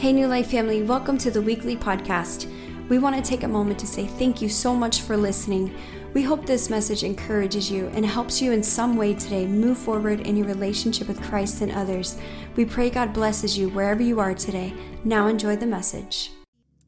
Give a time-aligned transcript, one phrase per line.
[0.00, 2.50] Hey, New Life family, welcome to the weekly podcast.
[2.88, 5.76] We want to take a moment to say thank you so much for listening.
[6.14, 10.20] We hope this message encourages you and helps you in some way today move forward
[10.20, 12.16] in your relationship with Christ and others.
[12.56, 14.72] We pray God blesses you wherever you are today.
[15.04, 16.30] Now enjoy the message.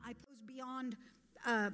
[0.03, 0.97] I goes beyond,
[1.45, 1.69] uh,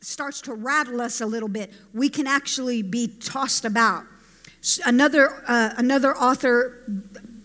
[0.00, 1.72] starts to rattle us a little bit.
[1.92, 4.04] We can actually be tossed about.
[4.86, 6.86] Another, uh, another author,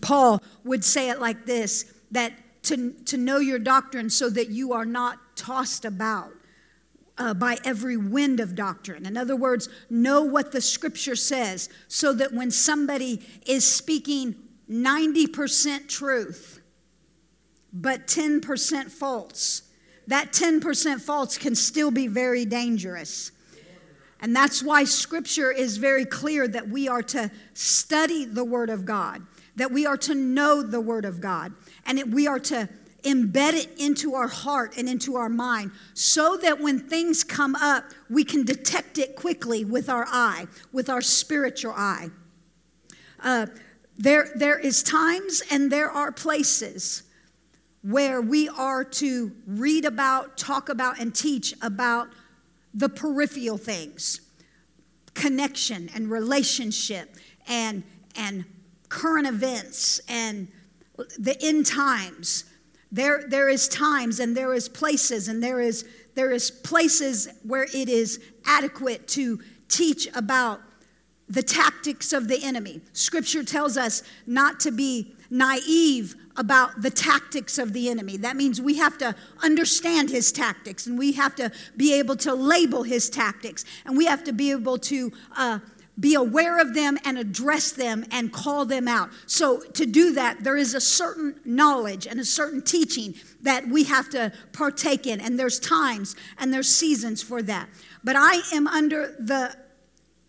[0.02, 2.32] Paul, would say it like this that
[2.62, 6.32] to, to know your doctrine so that you are not tossed about
[7.18, 9.04] uh, by every wind of doctrine.
[9.06, 14.34] In other words, know what the scripture says so that when somebody is speaking
[14.70, 16.60] 90% truth,
[17.72, 19.62] but 10% false,
[20.06, 23.32] that 10% false can still be very dangerous.
[24.22, 28.84] And that's why scripture is very clear that we are to study the word of
[28.84, 31.54] God, that we are to know the word of God,
[31.90, 32.68] and it, we are to
[33.02, 37.82] embed it into our heart and into our mind so that when things come up,
[38.08, 42.08] we can detect it quickly with our eye, with our spiritual eye.
[43.18, 43.46] Uh,
[43.98, 47.02] there, there is times and there are places
[47.82, 52.06] where we are to read about, talk about, and teach about
[52.72, 54.20] the peripheral things
[55.14, 57.16] connection and relationship
[57.48, 57.82] and,
[58.14, 58.44] and
[58.88, 60.46] current events and
[61.18, 62.44] the end times.
[62.92, 65.84] There, there is times and there is places and there is,
[66.14, 70.60] there is places where it is adequate to teach about
[71.28, 72.80] the tactics of the enemy.
[72.92, 78.16] Scripture tells us not to be naive about the tactics of the enemy.
[78.16, 82.34] That means we have to understand his tactics and we have to be able to
[82.34, 85.60] label his tactics and we have to be able to uh,
[85.98, 89.10] be aware of them and address them and call them out.
[89.26, 93.84] So, to do that, there is a certain knowledge and a certain teaching that we
[93.84, 97.68] have to partake in, and there's times and there's seasons for that.
[98.02, 99.56] But I am under the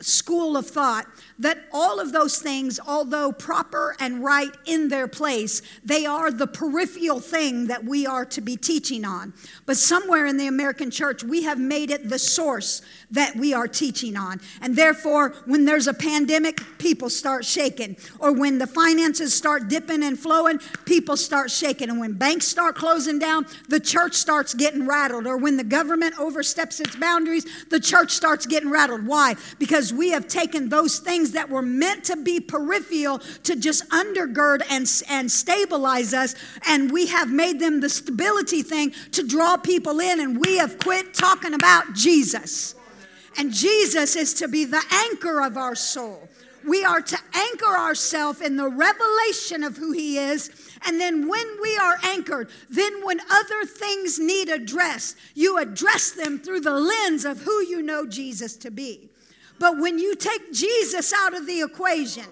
[0.02, 1.06] school of thought
[1.42, 6.48] that all of those things, although proper and right in their place, they are the
[6.48, 9.34] peripheral thing that we are to be teaching on.
[9.66, 13.68] But somewhere in the American church, we have made it the source that we are
[13.68, 14.40] teaching on.
[14.62, 17.98] And therefore, when there's a pandemic, people start shaking.
[18.20, 21.90] Or when the finances start dipping and flowing, people start shaking.
[21.90, 25.26] And when banks start closing down, the church starts getting rattled.
[25.26, 29.08] Or when the government oversteps its boundaries, the church starts getting rattled.
[29.08, 29.36] Why?
[29.58, 34.62] Because we have taken those things that were meant to be peripheral to just undergird
[34.70, 36.36] and, and stabilize us,
[36.68, 40.78] and we have made them the stability thing to draw people in, and we have
[40.78, 42.76] quit talking about Jesus.
[43.38, 46.28] And Jesus is to be the anchor of our soul.
[46.68, 50.52] We are to anchor ourselves in the revelation of who He is.
[50.86, 56.40] And then when we are anchored, then when other things need addressed, you address them
[56.40, 59.11] through the lens of who you know Jesus to be.
[59.62, 62.26] But when you take Jesus out of the equation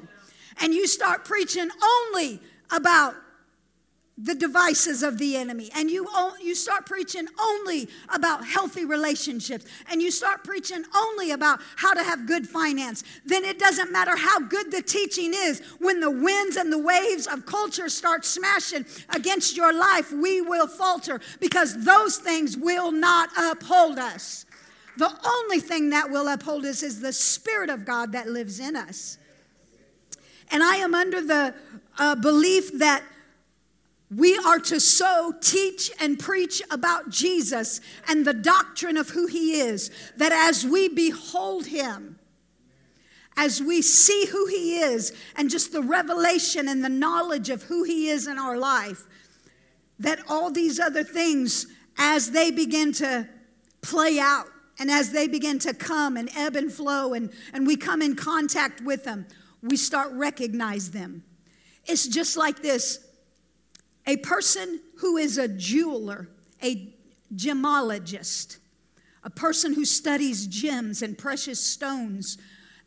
[0.60, 2.42] and you start preaching only
[2.72, 3.14] about
[4.18, 6.08] the devices of the enemy and you
[6.42, 12.04] you start preaching only about healthy relationships and you start preaching only about how to
[12.04, 15.62] have good finance then it doesn't matter how good the teaching is.
[15.78, 20.68] When the winds and the waves of culture start smashing against your life we will
[20.68, 24.46] falter because those things will not uphold us
[24.98, 28.76] the only thing that will uphold us is the spirit of God that lives in
[28.76, 29.18] us.
[30.52, 31.54] And i am under the
[31.98, 33.04] uh, belief that
[34.16, 39.60] we are to so teach and preach about Jesus and the doctrine of who he
[39.60, 42.18] is that as we behold him,
[43.38, 47.84] as we see who he is and just the revelation and the knowledge of who
[47.84, 49.04] he is in our life,
[50.00, 51.68] that all these other things,
[51.98, 53.30] as they begin to
[53.82, 54.48] play out
[54.80, 58.16] and as they begin to come and ebb and flow and, and we come in
[58.16, 59.28] contact with them,
[59.62, 61.24] we start recognize them.
[61.86, 63.06] It's just like this
[64.08, 66.30] a person who is a jeweler,
[66.64, 66.94] a
[67.36, 68.58] gemologist,
[69.24, 72.38] a person who studies gems and precious stones,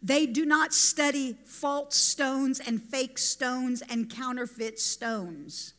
[0.02, 5.74] they do not study false stones and fake stones and counterfeit stones.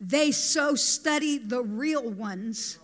[0.00, 2.78] They so study the real ones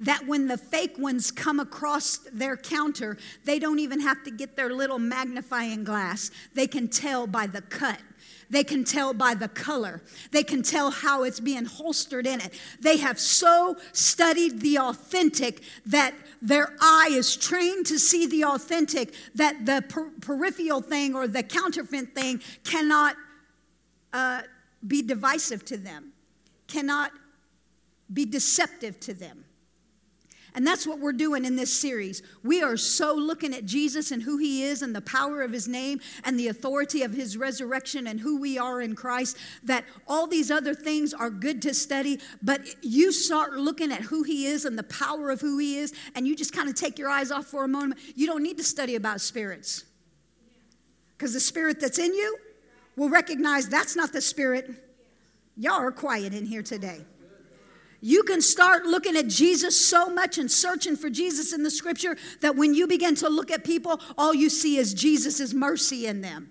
[0.00, 4.56] that when the fake ones come across their counter, they don't even have to get
[4.56, 6.30] their little magnifying glass.
[6.54, 8.00] They can tell by the cut.
[8.48, 10.02] They can tell by the color.
[10.30, 12.58] They can tell how it's being holstered in it.
[12.80, 19.14] They have so studied the authentic that their eye is trained to see the authentic
[19.34, 23.16] that the per- peripheral thing or the counterfeit thing cannot
[24.12, 24.42] uh,
[24.86, 26.12] be divisive to them,
[26.68, 27.10] cannot
[28.12, 29.44] be deceptive to them.
[30.56, 32.22] And that's what we're doing in this series.
[32.42, 35.68] We are so looking at Jesus and who he is and the power of his
[35.68, 40.26] name and the authority of his resurrection and who we are in Christ that all
[40.26, 44.64] these other things are good to study, but you start looking at who he is
[44.64, 47.30] and the power of who he is, and you just kind of take your eyes
[47.30, 48.00] off for a moment.
[48.14, 49.84] You don't need to study about spirits
[51.18, 52.38] because the spirit that's in you
[52.96, 54.70] will recognize that's not the spirit.
[55.54, 57.04] Y'all are quiet in here today.
[58.00, 62.16] You can start looking at Jesus so much and searching for Jesus in the scripture
[62.40, 66.20] that when you begin to look at people, all you see is Jesus' mercy in
[66.20, 66.50] them.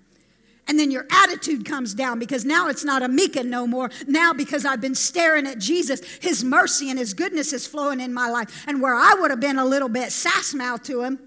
[0.68, 3.90] And then your attitude comes down because now it's not Ameka no more.
[4.08, 8.12] Now, because I've been staring at Jesus, His mercy and His goodness is flowing in
[8.12, 8.64] my life.
[8.66, 11.18] And where I would have been a little bit sass mouth to Him,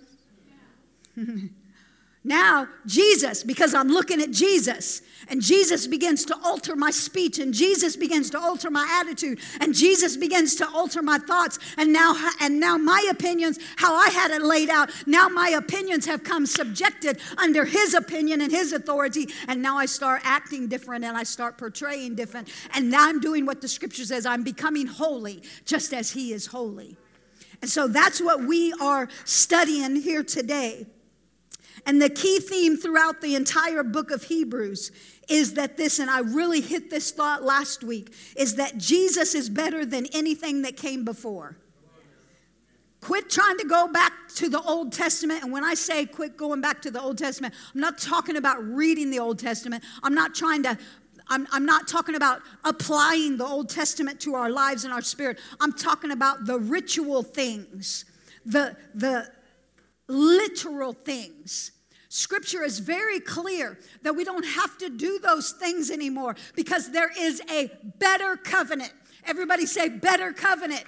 [2.24, 7.54] now Jesus, because I'm looking at Jesus, and Jesus begins to alter my speech, and
[7.54, 11.60] Jesus begins to alter my attitude, and Jesus begins to alter my thoughts.
[11.78, 16.06] And now, and now my opinions, how I had it laid out, now my opinions
[16.08, 19.30] have come subjected under His opinion and His authority.
[19.48, 22.50] And now I start acting different and I start portraying different.
[22.74, 26.48] And now I'm doing what the scripture says I'm becoming holy, just as He is
[26.48, 26.98] holy.
[27.62, 30.86] And so that's what we are studying here today.
[31.90, 34.92] And the key theme throughout the entire book of Hebrews
[35.28, 39.50] is that this, and I really hit this thought last week, is that Jesus is
[39.50, 41.58] better than anything that came before.
[43.02, 45.42] Quit trying to go back to the Old Testament.
[45.42, 48.64] And when I say quit going back to the Old Testament, I'm not talking about
[48.64, 49.84] reading the Old Testament.
[50.04, 50.78] I'm not trying to,
[51.28, 55.40] I'm, I'm not talking about applying the Old Testament to our lives and our spirit.
[55.60, 58.06] I'm talking about the ritual things,
[58.46, 59.32] the, the
[60.08, 61.72] literal things
[62.10, 67.12] Scripture is very clear that we don't have to do those things anymore because there
[67.18, 68.92] is a better covenant.
[69.28, 70.84] Everybody say, better covenant.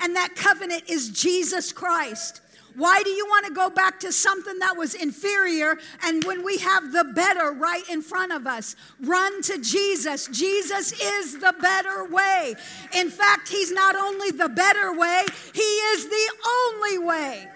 [0.00, 2.40] And that covenant is Jesus Christ.
[2.76, 6.58] Why do you want to go back to something that was inferior and when we
[6.58, 8.74] have the better right in front of us?
[9.00, 10.28] Run to Jesus.
[10.28, 12.54] Jesus is the better way.
[12.94, 17.48] In fact, He's not only the better way, He is the only way.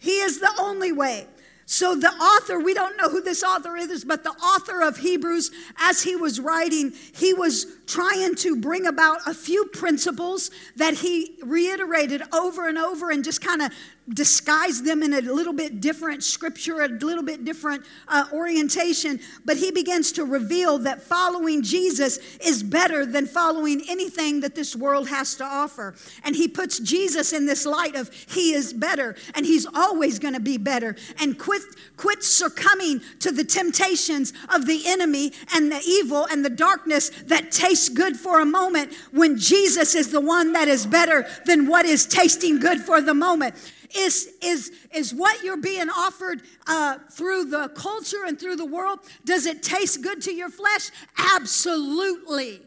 [0.00, 1.26] He is the only way.
[1.66, 5.52] So, the author, we don't know who this author is, but the author of Hebrews,
[5.78, 11.36] as he was writing, he was trying to bring about a few principles that he
[11.42, 13.72] reiterated over and over and just kind of
[14.14, 19.56] disguise them in a little bit different scripture, a little bit different uh, orientation, but
[19.56, 25.08] he begins to reveal that following Jesus is better than following anything that this world
[25.08, 25.94] has to offer.
[26.24, 30.34] And he puts Jesus in this light of he is better and he's always going
[30.34, 30.96] to be better.
[31.20, 31.62] And quit,
[31.96, 37.52] quit succumbing to the temptations of the enemy and the evil and the darkness that
[37.52, 41.86] tastes good for a moment when Jesus is the one that is better than what
[41.86, 43.54] is tasting good for the moment.
[43.96, 49.00] Is, is, is what you're being offered uh, through the culture and through the world,
[49.24, 50.90] does it taste good to your flesh?
[51.18, 52.60] Absolutely.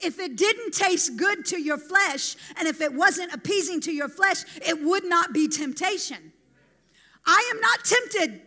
[0.00, 4.08] If it didn't taste good to your flesh and if it wasn't appeasing to your
[4.08, 6.32] flesh, it would not be temptation.
[7.26, 8.40] I am not tempted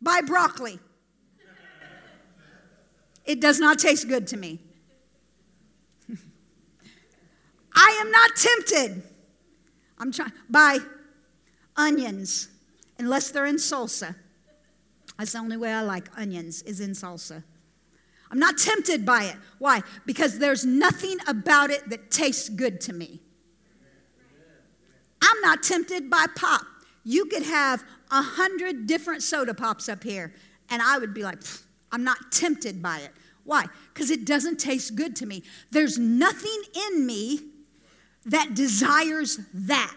[0.00, 0.78] by broccoli.
[3.24, 4.60] It does not taste good to me.
[7.80, 9.02] I am not tempted.
[9.98, 10.78] I'm trying by
[11.76, 12.48] onions,
[12.98, 14.16] unless they're in salsa.
[15.16, 17.44] That's the only way I like onions, is in salsa.
[18.32, 19.36] I'm not tempted by it.
[19.58, 19.82] Why?
[20.06, 23.20] Because there's nothing about it that tastes good to me.
[25.22, 26.62] I'm not tempted by pop.
[27.04, 30.34] You could have a hundred different soda pops up here,
[30.68, 31.38] and I would be like,
[31.92, 33.12] I'm not tempted by it.
[33.44, 33.66] Why?
[33.94, 35.44] Because it doesn't taste good to me.
[35.70, 37.40] There's nothing in me
[38.28, 39.94] that desires that.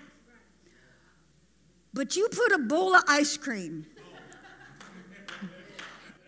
[1.94, 3.86] But you put a bowl of ice cream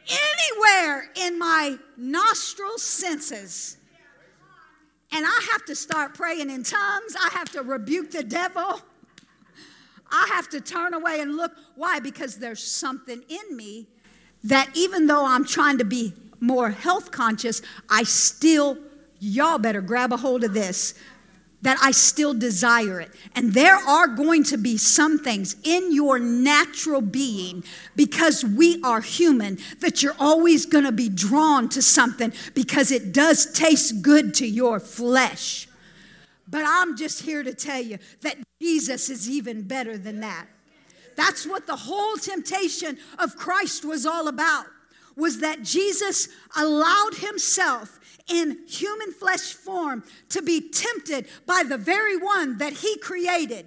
[0.07, 3.77] anywhere in my nostril senses,
[5.11, 8.81] and I have to start praying in tongues, I have to rebuke the devil.
[10.15, 11.53] I have to turn away and look.
[11.75, 11.99] Why?
[11.99, 13.87] Because there's something in me
[14.43, 18.77] that even though I'm trying to be more health conscious, I still,
[19.19, 20.93] y'all better grab a hold of this
[21.63, 23.11] that I still desire it.
[23.35, 27.63] And there are going to be some things in your natural being
[27.95, 33.13] because we are human that you're always going to be drawn to something because it
[33.13, 35.67] does taste good to your flesh.
[36.47, 40.47] But I'm just here to tell you that Jesus is even better than that.
[41.15, 44.65] That's what the whole temptation of Christ was all about
[45.15, 46.27] was that Jesus
[46.57, 52.97] allowed himself in human flesh form to be tempted by the very one that he
[52.97, 53.65] created.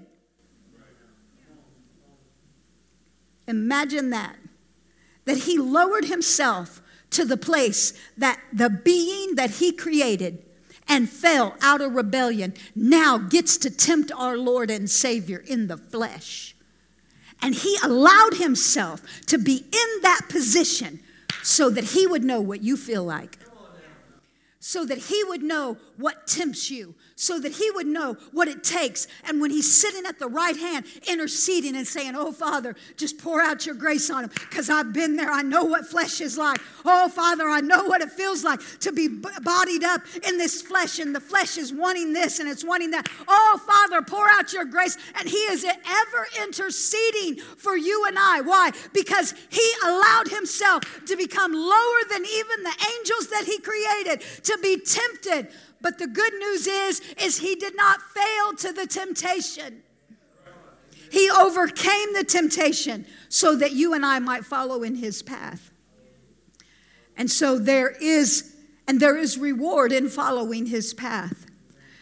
[3.46, 4.36] Imagine that.
[5.24, 10.44] That he lowered himself to the place that the being that he created
[10.88, 15.76] and fell out of rebellion now gets to tempt our Lord and Savior in the
[15.76, 16.54] flesh.
[17.42, 21.00] And he allowed himself to be in that position
[21.42, 23.38] so that he would know what you feel like
[24.66, 28.62] so that he would know what tempts you, so that he would know what it
[28.62, 29.08] takes.
[29.24, 33.40] And when he's sitting at the right hand, interceding and saying, Oh, Father, just pour
[33.40, 35.32] out your grace on him, because I've been there.
[35.32, 36.60] I know what flesh is like.
[36.84, 40.98] Oh, Father, I know what it feels like to be bodied up in this flesh,
[40.98, 43.08] and the flesh is wanting this and it's wanting that.
[43.26, 44.98] Oh, Father, pour out your grace.
[45.18, 48.42] And he is ever interceding for you and I.
[48.42, 48.72] Why?
[48.92, 54.58] Because he allowed himself to become lower than even the angels that he created to
[54.62, 55.48] be tempted.
[55.86, 59.84] But the good news is is he did not fail to the temptation.
[61.12, 65.70] He overcame the temptation so that you and I might follow in his path.
[67.16, 68.56] And so there is
[68.88, 71.46] and there is reward in following his path.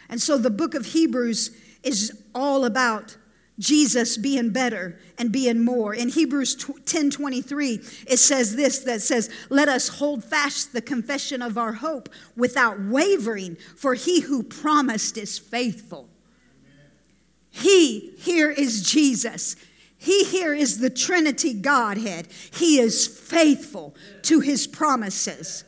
[0.09, 3.17] And so the book of Hebrews is all about
[3.57, 5.93] Jesus being better and being more.
[5.93, 11.41] In Hebrews 10 23, it says this that says, Let us hold fast the confession
[11.41, 16.09] of our hope without wavering, for he who promised is faithful.
[17.49, 19.55] He here is Jesus.
[19.97, 22.27] He here is the Trinity Godhead.
[22.53, 25.63] He is faithful to his promises.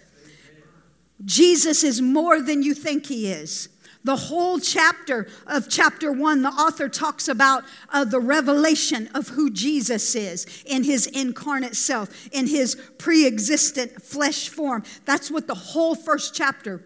[1.23, 3.69] Jesus is more than you think he is.
[4.07, 9.49] The whole chapter of chapter one, the author talks about uh, the revelation of who
[9.49, 14.85] Jesus is in his incarnate self, in his pre existent flesh form.
[15.03, 16.85] That's what the whole first chapter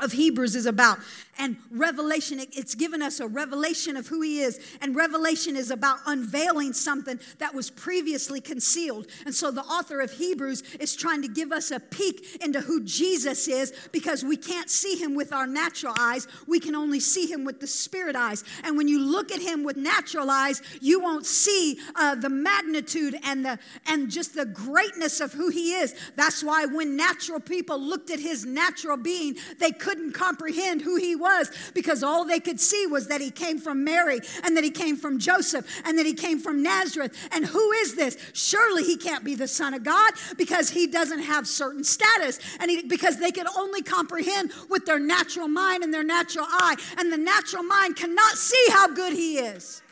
[0.00, 0.98] of Hebrews is about
[1.38, 4.58] and revelation it's given us a revelation of who he is.
[4.80, 9.06] And revelation is about unveiling something that was previously concealed.
[9.24, 12.82] And so the author of hebrews is trying to give us a peek into who
[12.82, 16.26] jesus is because we can't see him with our natural eyes.
[16.46, 18.42] We can only see him with the spirit eyes.
[18.64, 23.16] And when you look at him with natural eyes you won't see uh, the magnitude
[23.24, 25.94] and the and just the greatness of who he is.
[26.16, 31.14] That's why when natural people looked at his natural being they couldn't comprehend who he
[31.14, 34.64] was was because all they could see was that he came from Mary and that
[34.64, 37.12] he came from Joseph and that he came from Nazareth.
[37.32, 38.16] And who is this?
[38.32, 42.38] Surely he can't be the Son of God because he doesn't have certain status.
[42.60, 46.76] And he, because they could only comprehend with their natural mind and their natural eye.
[46.98, 49.82] And the natural mind cannot see how good he is.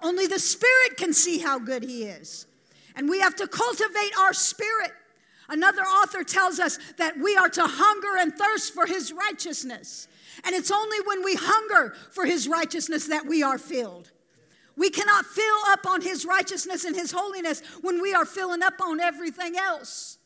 [0.00, 2.46] Only the Spirit can see how good he is.
[2.94, 4.92] And we have to cultivate our spirit.
[5.48, 10.08] Another author tells us that we are to hunger and thirst for his righteousness.
[10.44, 14.10] And it's only when we hunger for his righteousness that we are filled.
[14.76, 18.80] We cannot fill up on his righteousness and his holiness when we are filling up
[18.80, 20.18] on everything else.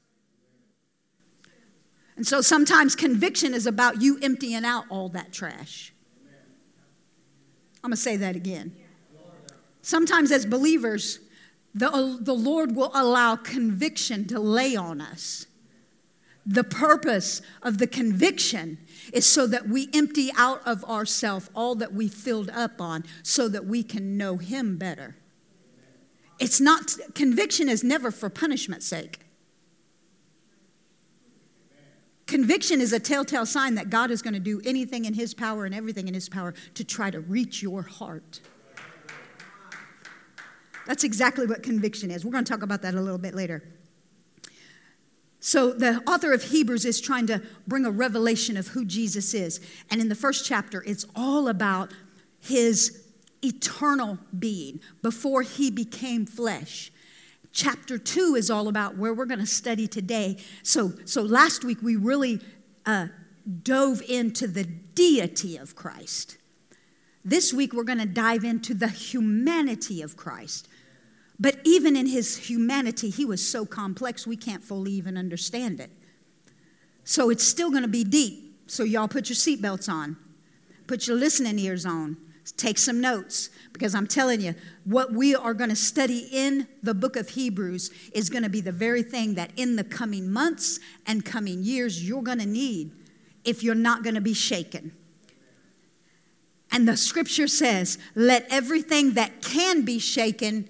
[2.17, 5.95] And so sometimes conviction is about you emptying out all that trash.
[7.83, 8.77] I'm going to say that again.
[9.81, 11.19] Sometimes, as believers,
[11.75, 15.47] the, the Lord will allow conviction to lay on us.
[16.47, 18.79] The purpose of the conviction
[19.13, 23.49] is so that we empty out of ourself all that we filled up on so
[23.49, 25.17] that we can know him better.
[26.39, 29.21] It's not conviction is never for punishment's sake.
[32.27, 35.67] Conviction is a telltale sign that God is going to do anything in his power
[35.67, 38.41] and everything in his power to try to reach your heart.
[40.87, 42.25] That's exactly what conviction is.
[42.25, 43.63] We're going to talk about that a little bit later.
[45.45, 49.59] So, the author of Hebrews is trying to bring a revelation of who Jesus is.
[49.91, 51.93] And in the first chapter, it's all about
[52.39, 53.09] his
[53.43, 56.93] eternal being before he became flesh.
[57.51, 60.39] Chapter two is all about where we're going to study today.
[60.63, 62.41] So, so last week we really
[62.87, 63.09] uh,
[63.65, 66.37] dove into the deity of Christ.
[67.25, 70.69] This week we're going to dive into the humanity of Christ.
[71.39, 75.91] But even in his humanity, he was so complex we can't fully even understand it.
[77.05, 78.51] So it's still going to be deep.
[78.69, 80.17] So, y'all put your seatbelts on,
[80.87, 82.17] put your listening ears on,
[82.57, 86.95] take some notes, because I'm telling you, what we are going to study in the
[86.95, 90.81] book of Hebrews is going to be the very thing that in the coming months
[91.07, 92.93] and coming years you're going to need
[93.45, 94.93] if you're not going to be shaken.
[96.71, 100.69] And the scripture says, let everything that can be shaken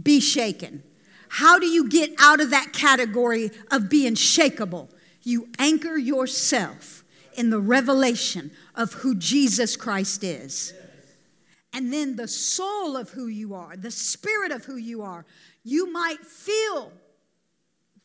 [0.00, 0.82] be shaken.
[1.28, 4.88] How do you get out of that category of being shakable?
[5.22, 7.04] You anchor yourself
[7.36, 10.72] in the revelation of who Jesus Christ is.
[11.72, 15.26] And then the soul of who you are, the spirit of who you are.
[15.64, 16.92] You might feel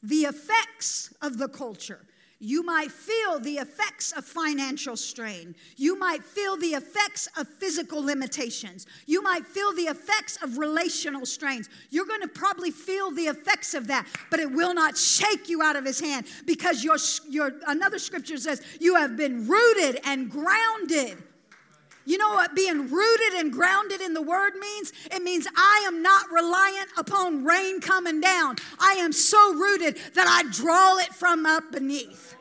[0.01, 2.05] the effects of the culture.
[2.41, 5.55] You might feel the effects of financial strain.
[5.75, 8.87] You might feel the effects of physical limitations.
[9.05, 11.69] You might feel the effects of relational strains.
[11.89, 15.61] You're going to probably feel the effects of that, but it will not shake you
[15.61, 16.95] out of his hand because your,
[17.29, 21.17] your another scripture says you have been rooted and grounded
[22.09, 24.91] you know what being rooted and grounded in the word means?
[25.11, 28.55] It means I am not reliant upon rain coming down.
[28.79, 32.35] I am so rooted that I draw it from up beneath.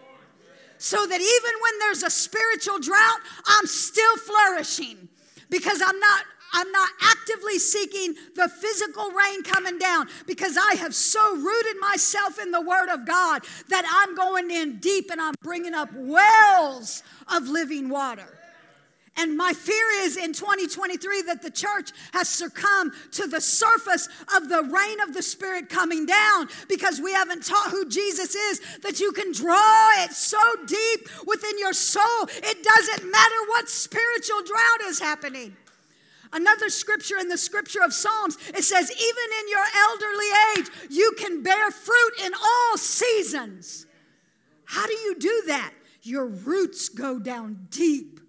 [0.78, 5.08] So that even when there's a spiritual drought, I'm still flourishing
[5.50, 10.94] because I'm not I'm not actively seeking the physical rain coming down because I have
[10.94, 15.34] so rooted myself in the Word of God that I'm going in deep and I'm
[15.42, 18.37] bringing up wells of living water.
[19.18, 24.48] And my fear is in 2023 that the church has succumbed to the surface of
[24.48, 29.00] the rain of the Spirit coming down because we haven't taught who Jesus is, that
[29.00, 32.28] you can draw it so deep within your soul.
[32.28, 35.56] It doesn't matter what spiritual drought is happening.
[36.32, 41.12] Another scripture in the scripture of Psalms, it says, even in your elderly age, you
[41.18, 43.86] can bear fruit in all seasons.
[44.64, 45.72] How do you do that?
[46.02, 48.20] Your roots go down deep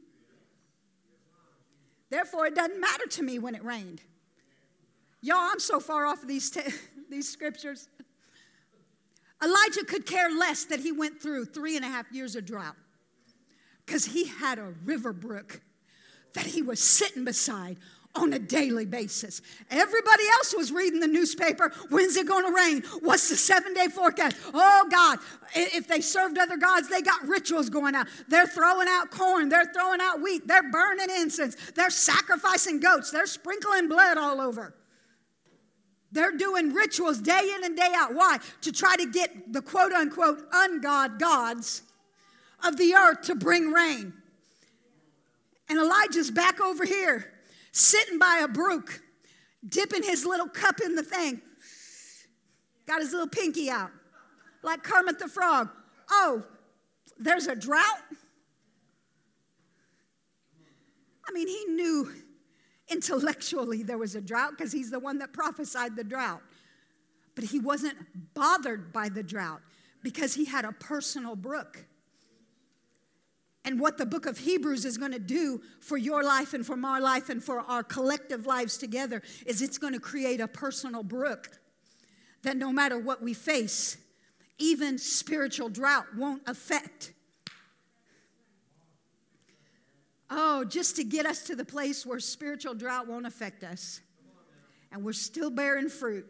[2.09, 4.01] Therefore, it doesn't matter to me when it rained.
[5.21, 6.55] Y'all, I'm so far off of these,
[7.09, 7.87] these scriptures.
[9.43, 12.75] Elijah could care less that he went through three and a half years of drought
[13.85, 15.61] because he had a river brook
[16.33, 17.77] that he was sitting beside
[18.15, 19.41] on a daily basis.
[19.69, 21.71] Everybody else was reading the newspaper.
[21.89, 22.83] When's it going to rain?
[23.01, 24.35] What's the seven day forecast?
[24.53, 25.19] Oh, God.
[25.55, 28.07] If they served other gods, they got rituals going out.
[28.27, 29.49] They're throwing out corn.
[29.49, 30.47] They're throwing out wheat.
[30.47, 31.55] They're burning incense.
[31.75, 33.11] They're sacrificing goats.
[33.11, 34.75] They're sprinkling blood all over.
[36.11, 38.15] They're doing rituals day in and day out.
[38.15, 38.39] Why?
[38.61, 41.83] To try to get the quote unquote ungod gods
[42.65, 44.13] of the earth to bring rain.
[45.69, 47.31] And Elijah's back over here
[47.71, 49.01] sitting by a brook,
[49.67, 51.41] dipping his little cup in the thing.
[52.85, 53.91] Got his little pinky out,
[54.63, 55.69] like Kermit the Frog.
[56.09, 56.43] Oh,
[57.17, 57.99] there's a drought?
[61.27, 62.11] I mean, he knew
[62.89, 66.41] intellectually there was a drought because he's the one that prophesied the drought.
[67.35, 67.95] But he wasn't
[68.33, 69.61] bothered by the drought
[70.01, 71.85] because he had a personal brook.
[73.69, 76.75] And what the book of Hebrews is going to do for your life and for
[76.75, 81.03] my life and for our collective lives together is it's going to create a personal
[81.03, 81.51] brook
[82.41, 83.97] that no matter what we face,
[84.57, 87.13] even spiritual drought won't affect.
[90.31, 94.01] Oh, just to get us to the place where spiritual drought won't affect us.
[94.91, 96.27] And we're still bearing fruit.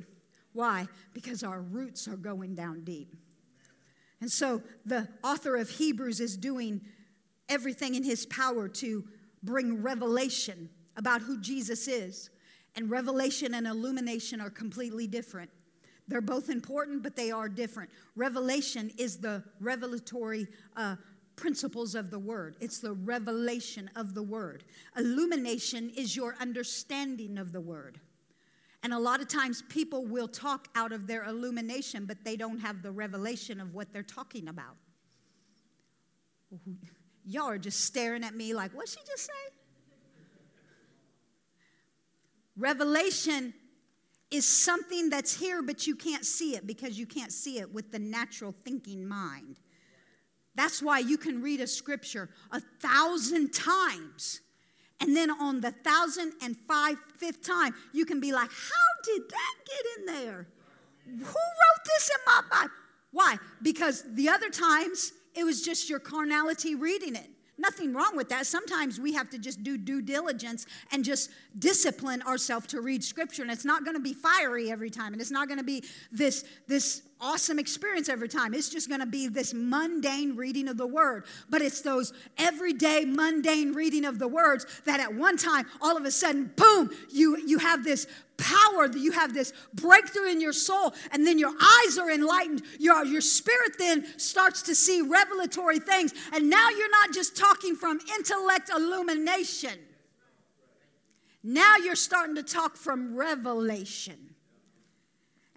[0.52, 0.90] Why?
[1.14, 3.16] Because our roots are going down deep.
[4.20, 6.82] And so the author of Hebrews is doing
[7.50, 9.04] everything in his power to
[9.44, 12.30] bring revelation about who Jesus is.
[12.76, 15.50] And revelation and illumination are completely different.
[16.08, 17.90] They're both important, but they are different.
[18.16, 20.96] Revelation is the revelatory uh,
[21.36, 24.66] principles of the word, it's the revelation of the word.
[24.98, 28.00] Illumination is your understanding of the word.
[28.84, 32.60] And a lot of times people will talk out of their illumination, but they don't
[32.60, 34.76] have the revelation of what they're talking about.
[37.30, 39.54] Y'all are just staring at me like, what'd she just say?
[42.58, 43.54] Revelation
[44.32, 47.92] is something that's here, but you can't see it because you can't see it with
[47.92, 49.60] the natural thinking mind.
[50.56, 54.42] That's why you can read a scripture a thousand times.
[55.00, 59.22] And then on the thousand and five fifth time, you can be like, How did
[59.30, 60.48] that get in there?
[61.06, 62.74] Who wrote this in my Bible?
[63.12, 63.38] Why?
[63.62, 67.30] Because the other times it was just your carnality reading it.
[67.58, 68.46] Nothing wrong with that.
[68.46, 73.42] Sometimes we have to just do due diligence and just discipline ourselves to read scripture.
[73.42, 75.12] And it's not going to be fiery every time.
[75.12, 78.54] And it's not going to be this, this awesome experience every time.
[78.54, 81.26] It's just going to be this mundane reading of the word.
[81.50, 86.06] But it's those everyday mundane reading of the words that at one time, all of
[86.06, 88.08] a sudden, boom, you, you have this
[88.40, 92.62] power that you have this breakthrough in your soul and then your eyes are enlightened
[92.80, 97.76] your, your spirit then starts to see revelatory things and now you're not just talking
[97.76, 99.78] from intellect illumination.
[101.44, 104.36] Now you're starting to talk from revelation.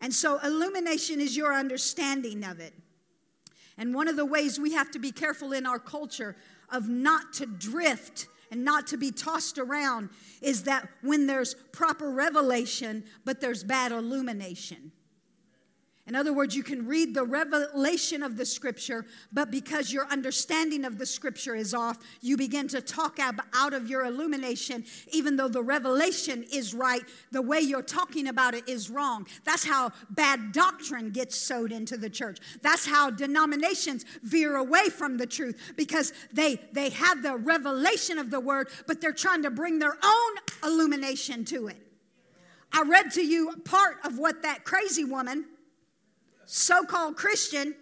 [0.01, 2.75] And so illumination is your understanding of it.
[3.79, 6.37] And one of the ways we have to be careful in our culture
[6.71, 10.11] of not to drift and not to be tossed around
[10.43, 14.93] is that when there's proper revelation, but there's bad illumination.
[16.09, 20.85] In other words, you can read the revelation of the scripture, but because your understanding
[20.85, 25.47] of the scripture is off, you begin to talk out of your illumination, even though
[25.47, 27.03] the revelation is right.
[27.31, 29.29] The way you're talking about it is wrong.
[29.45, 32.39] That's how bad doctrine gets sowed into the church.
[32.63, 38.29] That's how denominations veer away from the truth because they, they have the revelation of
[38.29, 40.33] the word, but they're trying to bring their own
[40.65, 41.79] illumination to it.
[42.73, 45.45] I read to you part of what that crazy woman
[46.53, 47.75] so called Christian,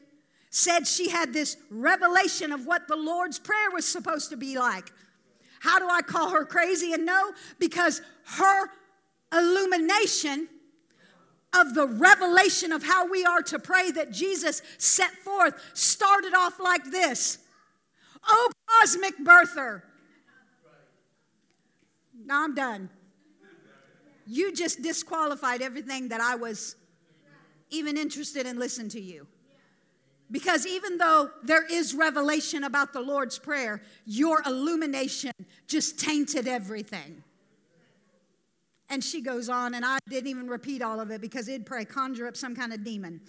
[0.50, 4.92] said she had this revelation of what the Lord's Prayer was supposed to be like.
[5.58, 7.32] How do I call her crazy and no?
[7.58, 8.00] Because
[8.36, 8.70] her
[9.32, 10.48] illumination
[11.52, 16.60] of the revelation of how we are to pray that Jesus set forth started off
[16.60, 17.38] like this
[18.24, 19.82] Oh, cosmic birther.
[22.24, 22.88] Now I'm done.
[24.26, 26.76] You just disqualified everything that I was
[27.70, 29.26] even interested in listen to you.
[30.30, 35.32] Because even though there is revelation about the Lord's Prayer, your illumination
[35.66, 37.24] just tainted everything.
[38.88, 41.84] And she goes on, and I didn't even repeat all of it because it'd pray
[41.84, 43.20] conjure up some kind of demon.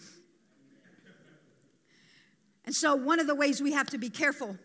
[2.65, 4.58] And so, one of the ways we have to be careful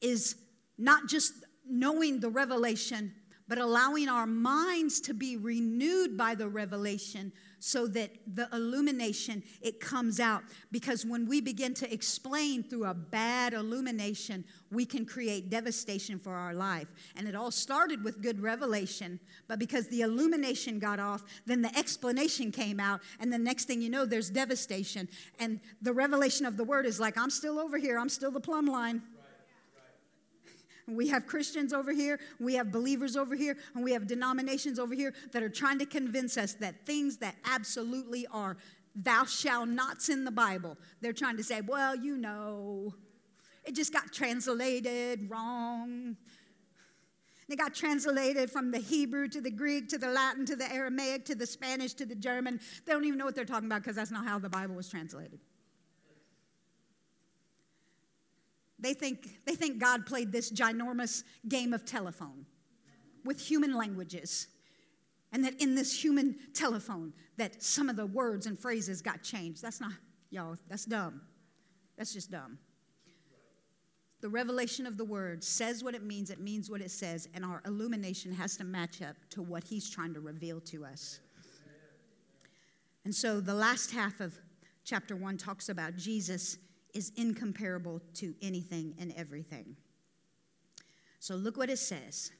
[0.00, 0.36] is
[0.78, 1.32] not just
[1.68, 3.14] knowing the revelation,
[3.48, 7.32] but allowing our minds to be renewed by the revelation
[7.64, 10.42] so that the illumination it comes out.
[10.72, 16.32] Because when we begin to explain through a bad illumination we can create devastation for
[16.32, 16.92] our life.
[17.14, 19.20] And it all started with good revelation.
[19.46, 23.00] But because the illumination got off then the explanation came out.
[23.20, 25.08] And the next thing you know there's devastation.
[25.38, 27.96] And the revelation of the word is like i'm still over here.
[27.96, 29.02] I'm still the plumb line
[30.86, 34.94] we have Christians over here, we have believers over here, and we have denominations over
[34.94, 38.56] here that are trying to convince us that things that absolutely are
[38.94, 42.94] thou shalt nots in the Bible, they're trying to say, well, you know,
[43.64, 46.16] it just got translated wrong.
[47.48, 51.24] It got translated from the Hebrew to the Greek to the Latin to the Aramaic
[51.26, 52.60] to the Spanish to the German.
[52.86, 54.88] They don't even know what they're talking about because that's not how the Bible was
[54.88, 55.38] translated.
[58.82, 62.46] They think, they think God played this ginormous game of telephone
[63.24, 64.48] with human languages.
[65.32, 69.62] And that in this human telephone, that some of the words and phrases got changed.
[69.62, 69.92] That's not,
[70.30, 71.22] y'all, that's dumb.
[71.96, 72.58] That's just dumb.
[74.20, 77.44] The revelation of the word says what it means, it means what it says, and
[77.44, 81.20] our illumination has to match up to what he's trying to reveal to us.
[83.04, 84.38] And so the last half of
[84.84, 86.58] chapter one talks about Jesus
[86.92, 89.76] is incomparable to anything and everything.
[91.20, 92.32] So look what it says.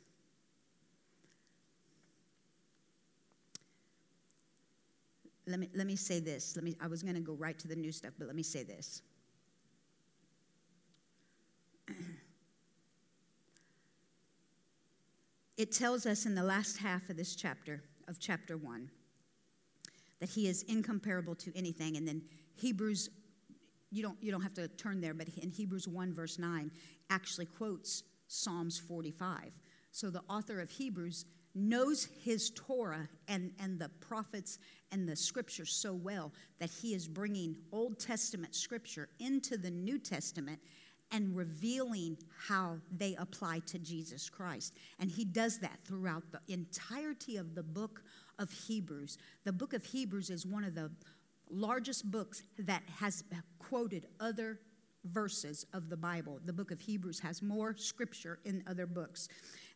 [5.47, 6.55] Let me, let me say this.
[6.57, 8.43] Let me, I was going to go right to the new stuff, but let me
[8.43, 9.03] say this.
[15.59, 18.91] It tells us in the last half of this chapter, of chapter 1,
[20.19, 21.97] that he is incomparable to anything.
[21.97, 22.23] And then
[22.57, 23.11] Hebrews
[23.93, 26.71] you don't, you don't have to turn there, but in Hebrews 1, verse 9,
[27.11, 29.53] actually quotes Psalms 45.
[29.91, 34.59] So the author of Hebrews knows his Torah and, and the prophets
[34.91, 39.99] and the scripture so well that he is bringing Old Testament scripture into the New
[39.99, 40.59] Testament
[41.11, 44.75] and revealing how they apply to Jesus Christ.
[44.99, 48.03] And he does that throughout the entirety of the book
[48.39, 49.19] of Hebrews.
[49.45, 50.91] The book of Hebrews is one of the
[51.53, 53.25] largest books that has
[53.59, 54.59] quoted other
[55.05, 56.41] verses of the Bible.
[56.45, 59.29] The book of Hebrews has more scripture in other books.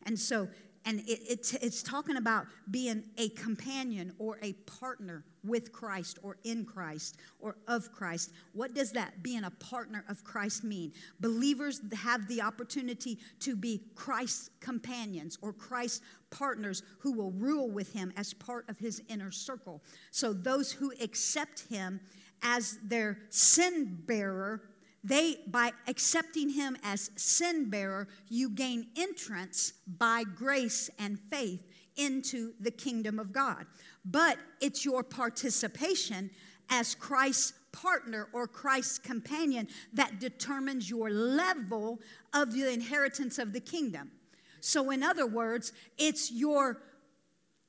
[0.05, 0.47] And so,
[0.85, 6.37] and it, it, it's talking about being a companion or a partner with Christ or
[6.43, 8.31] in Christ or of Christ.
[8.53, 10.93] What does that being a partner of Christ mean?
[11.19, 17.93] Believers have the opportunity to be Christ's companions or Christ's partners who will rule with
[17.93, 19.81] him as part of his inner circle.
[20.11, 21.99] So those who accept him
[22.43, 24.61] as their sin bearer
[25.03, 32.53] they by accepting him as sin bearer you gain entrance by grace and faith into
[32.59, 33.65] the kingdom of god.
[34.05, 36.29] But it's your participation
[36.69, 41.99] as christ's partner or christ's companion that determines your level
[42.33, 44.11] of the inheritance of the kingdom.
[44.59, 46.81] So in other words it's your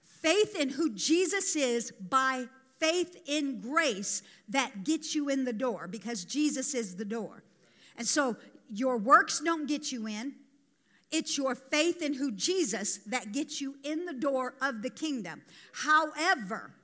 [0.02, 2.46] faith in who jesus is by
[2.78, 7.42] faith in grace that gets you in the door because Jesus is the door.
[7.96, 8.36] And so
[8.70, 10.34] your works don't get you in.
[11.10, 15.42] It's your faith in who Jesus that gets you in the door of the kingdom.
[15.72, 16.74] However,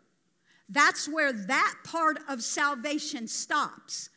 [0.68, 4.08] that's where that part of salvation stops.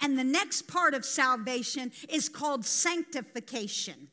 [0.00, 4.08] And the next part of salvation is called sanctification.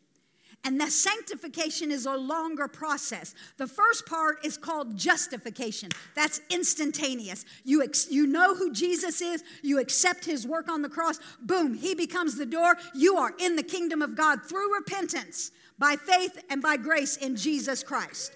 [0.65, 3.35] And that sanctification is a longer process.
[3.57, 5.91] The first part is called justification.
[6.15, 7.45] That's instantaneous.
[7.63, 11.75] You, ex- you know who Jesus is, you accept his work on the cross, boom,
[11.75, 12.75] he becomes the door.
[12.95, 17.35] You are in the kingdom of God through repentance, by faith, and by grace in
[17.35, 18.35] Jesus Christ.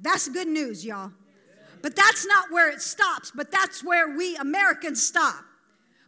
[0.00, 1.12] That's good news, y'all.
[1.82, 5.44] But that's not where it stops, but that's where we Americans stop.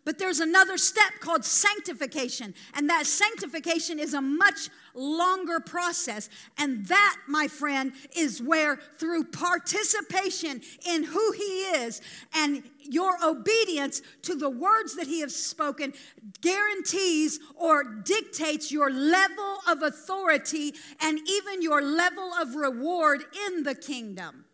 [0.07, 6.31] But there's another step called sanctification, and that sanctification is a much longer process.
[6.57, 12.01] And that, my friend, is where through participation in who He is
[12.33, 15.93] and your obedience to the words that He has spoken
[16.41, 23.75] guarantees or dictates your level of authority and even your level of reward in the
[23.75, 24.45] kingdom.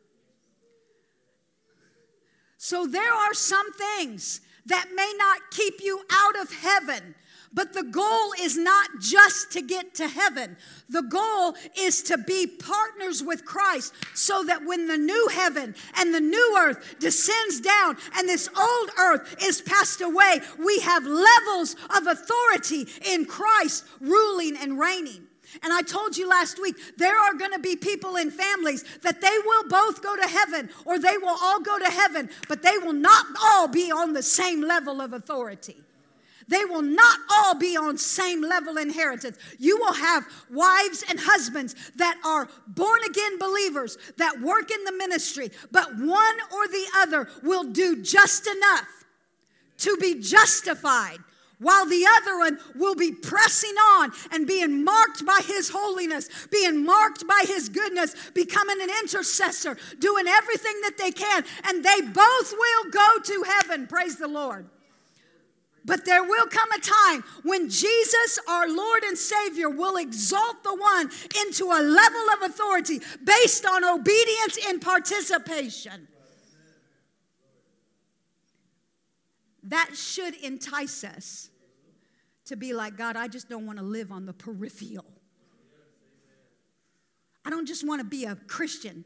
[2.57, 7.15] So there are some things that may not keep you out of heaven.
[7.55, 10.57] But the goal is not just to get to heaven.
[10.89, 16.15] The goal is to be partners with Christ so that when the new heaven and
[16.15, 21.77] the new earth descends down and this old earth is passed away, we have levels
[21.95, 25.27] of authority in Christ ruling and reigning.
[25.63, 29.21] And I told you last week, there are going to be people in families that
[29.21, 32.79] they will both go to heaven or they will all go to heaven, but they
[32.79, 35.77] will not all be on the same level of authority.
[36.49, 39.39] They will not all be on same level inheritance.
[39.59, 44.93] You will have wives and husbands that are born again believers that work in the
[44.93, 49.05] ministry, but one or the other will do just enough
[49.79, 51.19] to be justified
[51.63, 56.85] while the other one will be pressing on and being marked by His holiness, being
[56.85, 62.53] marked by His goodness, becoming an intercessor, doing everything that they can, and they both
[62.53, 63.87] will go to heaven.
[63.87, 64.69] Praise the Lord.
[65.85, 70.75] But there will come a time when Jesus, our Lord and Savior, will exalt the
[70.75, 71.11] one
[71.45, 76.07] into a level of authority based on obedience and participation.
[79.65, 81.51] That should entice us
[82.47, 85.05] to be like, God, I just don't want to live on the peripheral.
[87.45, 89.05] I don't just want to be a Christian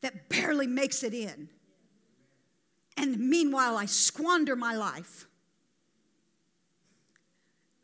[0.00, 1.48] that barely makes it in.
[2.96, 5.26] And meanwhile, I squander my life.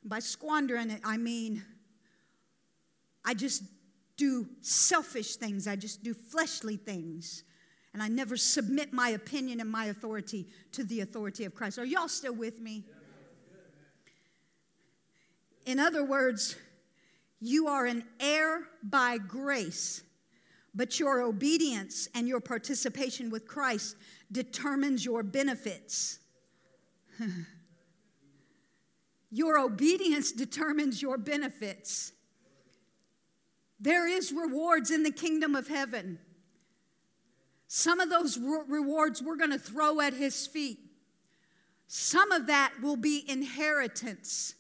[0.04, 1.62] By squandering it, I mean
[3.24, 3.62] I just
[4.16, 7.44] do selfish things, I just do fleshly things.
[7.92, 11.76] And I never submit my opinion and my authority to the authority of Christ.
[11.78, 12.84] Are y'all still with me?
[12.86, 12.94] Yeah.
[15.70, 16.56] In other words,
[17.38, 20.02] you are an heir by grace,
[20.74, 23.94] but your obedience and your participation with Christ
[24.32, 26.18] determines your benefits.
[29.30, 32.14] your obedience determines your benefits.
[33.78, 36.18] There is rewards in the kingdom of heaven.
[37.68, 40.80] Some of those rewards we're going to throw at his feet.
[41.86, 44.56] Some of that will be inheritance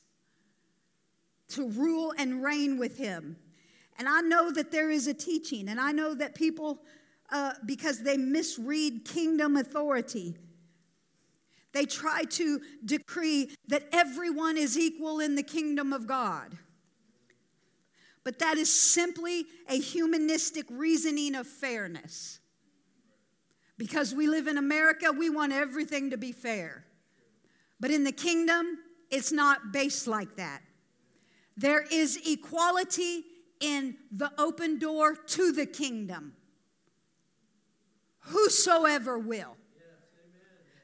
[1.50, 3.36] to rule and reign with him.
[3.98, 6.82] And I know that there is a teaching, and I know that people,
[7.30, 10.36] uh, because they misread kingdom authority,
[11.72, 16.56] they try to decree that everyone is equal in the kingdom of God.
[18.24, 22.40] But that is simply a humanistic reasoning of fairness.
[23.78, 26.84] Because we live in America, we want everything to be fair.
[27.78, 28.78] But in the kingdom,
[29.10, 30.60] it's not based like that.
[31.60, 33.22] There is equality
[33.60, 36.32] in the open door to the kingdom.
[38.20, 39.58] Whosoever will.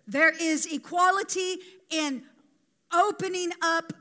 [0.07, 1.57] There is equality
[1.89, 2.25] in
[2.93, 3.95] opening up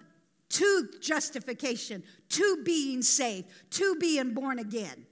[0.50, 5.06] to justification, to being saved, to being born again.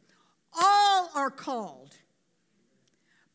[0.62, 1.96] All are called.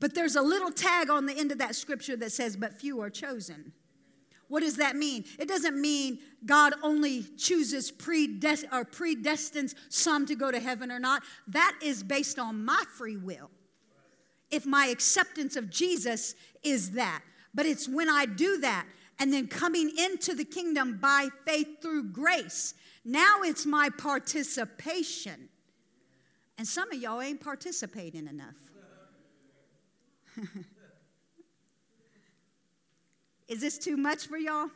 [0.00, 3.00] But there's a little tag on the end of that scripture that says, But few
[3.00, 3.72] are chosen.
[4.48, 5.24] What does that mean?
[5.38, 10.98] It doesn't mean God only chooses predest- or predestines some to go to heaven or
[10.98, 11.22] not.
[11.46, 13.50] That is based on my free will.
[14.50, 17.22] If my acceptance of Jesus is that.
[17.54, 18.86] But it's when I do that
[19.18, 22.74] and then coming into the kingdom by faith through grace.
[23.04, 25.48] Now it's my participation.
[26.56, 28.56] And some of y'all ain't participating enough.
[33.48, 34.68] Is this too much for y'all?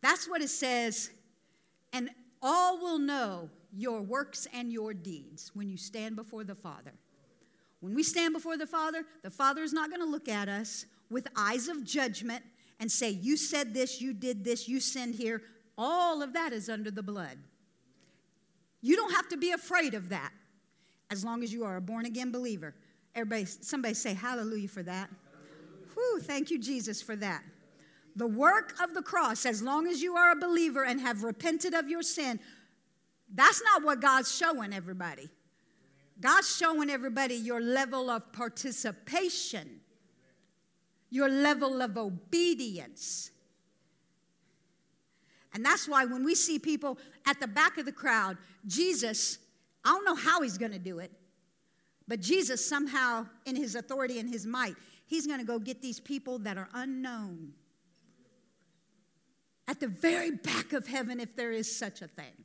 [0.00, 1.10] That's what it says.
[1.92, 6.92] And all will know your works and your deeds when you stand before the Father.
[7.80, 10.86] When we stand before the Father, the Father is not going to look at us
[11.10, 12.44] with eyes of judgment
[12.78, 15.42] and say, You said this, you did this, you sinned here.
[15.76, 17.38] All of that is under the blood.
[18.82, 20.32] You don't have to be afraid of that
[21.10, 22.74] as long as you are a born again believer.
[23.14, 25.10] Everybody, somebody say hallelujah for that.
[25.94, 27.42] Whew, thank you, Jesus, for that.
[28.16, 31.74] The work of the cross, as long as you are a believer and have repented
[31.74, 32.40] of your sin,
[33.32, 35.28] that's not what God's showing everybody.
[36.20, 39.80] God's showing everybody your level of participation,
[41.08, 43.30] your level of obedience.
[45.54, 49.38] And that's why when we see people at the back of the crowd, Jesus,
[49.84, 51.10] I don't know how he's going to do it,
[52.06, 54.74] but Jesus somehow, in his authority and his might,
[55.10, 57.52] he's going to go get these people that are unknown
[59.68, 62.44] at the very back of heaven, if there is such a thing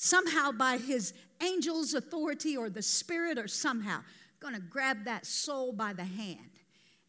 [0.00, 1.12] somehow by his
[1.42, 4.00] angel's authority or the spirit or somehow
[4.40, 6.38] going to grab that soul by the hand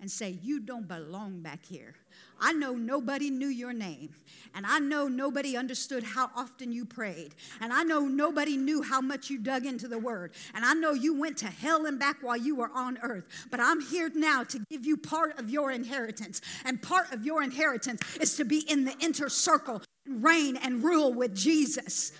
[0.01, 1.95] and say, You don't belong back here.
[2.41, 4.09] I know nobody knew your name.
[4.53, 7.35] And I know nobody understood how often you prayed.
[7.61, 10.33] And I know nobody knew how much you dug into the word.
[10.53, 13.25] And I know you went to hell and back while you were on earth.
[13.49, 16.41] But I'm here now to give you part of your inheritance.
[16.65, 21.13] And part of your inheritance is to be in the inner circle, reign and rule
[21.13, 22.11] with Jesus.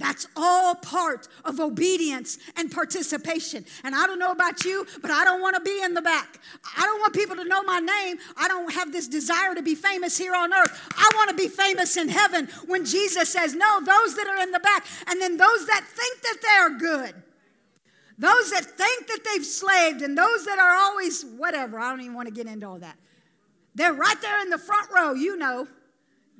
[0.00, 3.66] That's all part of obedience and participation.
[3.84, 6.40] And I don't know about you, but I don't want to be in the back.
[6.76, 8.16] I don't want people to know my name.
[8.36, 10.90] I don't have this desire to be famous here on earth.
[10.96, 14.52] I want to be famous in heaven when Jesus says, No, those that are in
[14.52, 17.14] the back, and then those that think that they're good.
[18.18, 21.78] Those that think that they've slaved, and those that are always whatever.
[21.78, 22.96] I don't even want to get into all that.
[23.74, 25.68] They're right there in the front row, you know.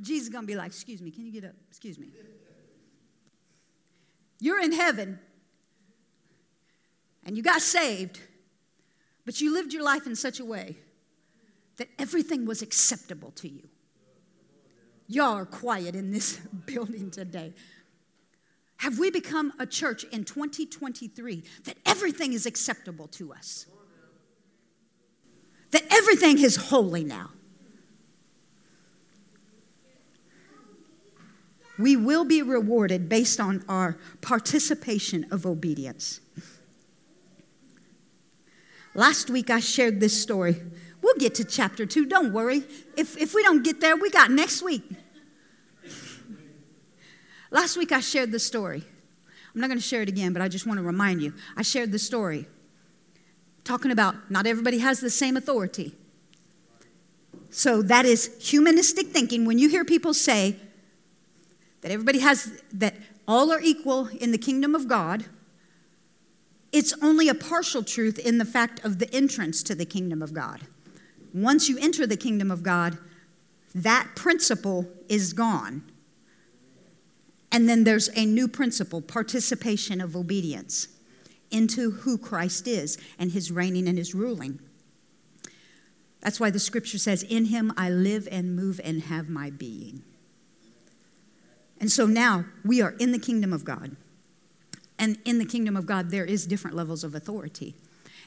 [0.00, 1.54] Jesus is going to be like, Excuse me, can you get up?
[1.68, 2.08] Excuse me.
[4.40, 5.18] You're in heaven
[7.24, 8.20] and you got saved,
[9.24, 10.78] but you lived your life in such a way
[11.76, 13.68] that everything was acceptable to you.
[15.06, 17.52] Y'all are quiet in this building today.
[18.78, 23.66] Have we become a church in 2023 that everything is acceptable to us?
[25.72, 27.30] That everything is holy now?
[31.80, 36.20] We will be rewarded based on our participation of obedience.
[38.94, 40.60] Last week I shared this story.
[41.02, 42.62] We'll get to chapter two, don't worry.
[42.96, 44.82] If, if we don't get there, we got next week.
[47.50, 48.84] Last week I shared the story.
[49.54, 51.34] I'm not going to share it again, but I just want to remind you.
[51.56, 52.46] I shared the story
[53.64, 55.94] talking about not everybody has the same authority.
[57.50, 59.44] So that is humanistic thinking.
[59.44, 60.56] When you hear people say,
[61.80, 62.94] that everybody has, that
[63.26, 65.26] all are equal in the kingdom of God,
[66.72, 70.32] it's only a partial truth in the fact of the entrance to the kingdom of
[70.32, 70.60] God.
[71.32, 72.98] Once you enter the kingdom of God,
[73.74, 75.90] that principle is gone.
[77.52, 80.88] And then there's a new principle participation of obedience
[81.50, 84.60] into who Christ is and his reigning and his ruling.
[86.20, 90.02] That's why the scripture says, In him I live and move and have my being.
[91.80, 93.96] And so now we are in the kingdom of God.
[94.98, 97.74] And in the kingdom of God, there is different levels of authority.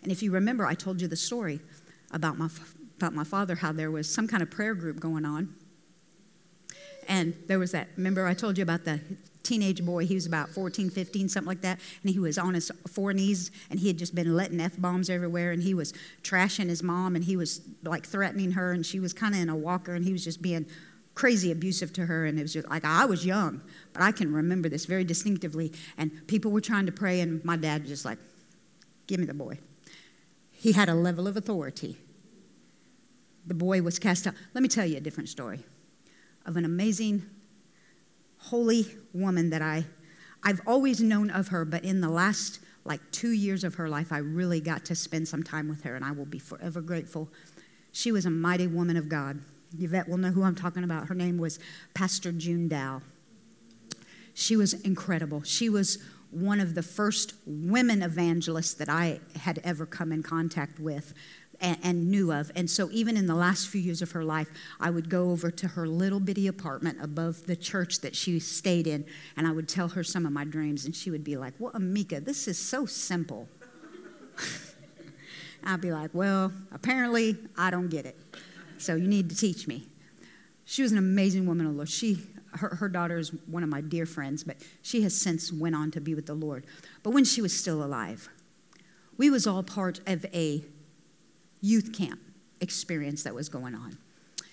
[0.02, 1.60] And if you remember, I told you the story
[2.12, 2.50] about my,
[2.98, 5.56] about my father, how there was some kind of prayer group going on.
[7.08, 9.02] And there was that, remember I told you about the
[9.44, 12.72] teenage boy, he was about 14, 15, something like that, and he was on his
[12.88, 16.70] four knees and he had just been letting F bombs everywhere and he was trashing
[16.70, 19.56] his mom and he was like threatening her and she was kind of in a
[19.56, 20.66] walker and he was just being
[21.16, 23.62] crazy abusive to her and it was just like i was young
[23.94, 27.56] but i can remember this very distinctively and people were trying to pray and my
[27.56, 28.18] dad just like
[29.08, 29.60] give me the boy.
[30.52, 31.98] He had a level of authority.
[33.46, 34.36] The boy was cast out.
[34.54, 35.60] Let me tell you a different story
[36.46, 37.24] of an amazing
[38.38, 39.86] holy woman that i
[40.44, 44.12] i've always known of her but in the last like two years of her life
[44.12, 47.30] i really got to spend some time with her and i will be forever grateful.
[47.94, 49.40] She was a mighty woman of god
[49.80, 51.08] Yvette will know who I'm talking about.
[51.08, 51.60] Her name was
[51.94, 53.02] Pastor June Dow.
[54.34, 55.44] She was incredible.
[55.44, 56.00] She was
[56.32, 61.14] one of the first women evangelists that I had ever come in contact with
[61.62, 62.52] and, and, knew of.
[62.56, 64.50] And so, even in the last few years of her life,
[64.80, 68.88] I would go over to her little bitty apartment above the church that she stayed
[68.88, 69.06] in,
[69.38, 71.72] and I would tell her some of my dreams, and she would be like, Well,
[71.74, 73.48] Ameka, this is so simple.
[75.64, 78.18] I'd be like, Well, apparently, I don't get it
[78.84, 79.88] so you need to teach me.
[80.66, 81.90] she was an amazing woman of the Lord.
[81.90, 82.22] She,
[82.56, 85.92] her, her daughter is one of my dear friends, but she has since went on
[85.92, 86.66] to be with the Lord.
[87.02, 88.30] But when she was still alive,
[89.18, 90.64] we was all part of a
[91.62, 92.20] youth camp
[92.62, 93.98] experience that was going on.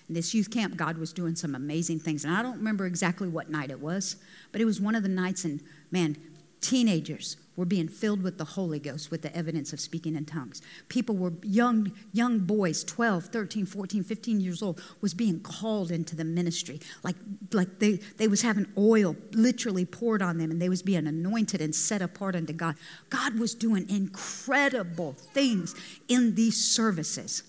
[0.07, 2.25] In this youth camp, God was doing some amazing things.
[2.25, 4.17] And I don't remember exactly what night it was,
[4.51, 6.17] but it was one of the nights, and man,
[6.59, 10.61] teenagers were being filled with the Holy Ghost with the evidence of speaking in tongues.
[10.87, 16.15] People were young young boys, 12, 13, 14, 15 years old was being called into
[16.15, 16.79] the ministry.
[17.03, 17.17] Like
[17.51, 21.61] like they they was having oil literally poured on them and they was being anointed
[21.61, 22.75] and set apart unto God.
[23.09, 25.75] God was doing incredible things
[26.07, 27.43] in these services.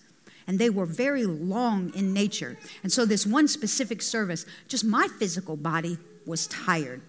[0.48, 2.58] And they were very long in nature.
[2.82, 7.00] And so this one specific service, just my physical body was tired.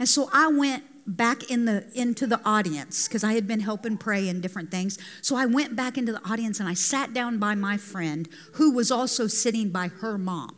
[0.00, 0.84] And so I went
[1.16, 4.98] back in the into the audience because I had been helping pray and different things.
[5.22, 8.72] So I went back into the audience and I sat down by my friend who
[8.72, 10.56] was also sitting by her mom.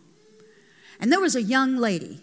[1.00, 2.20] And there was a young lady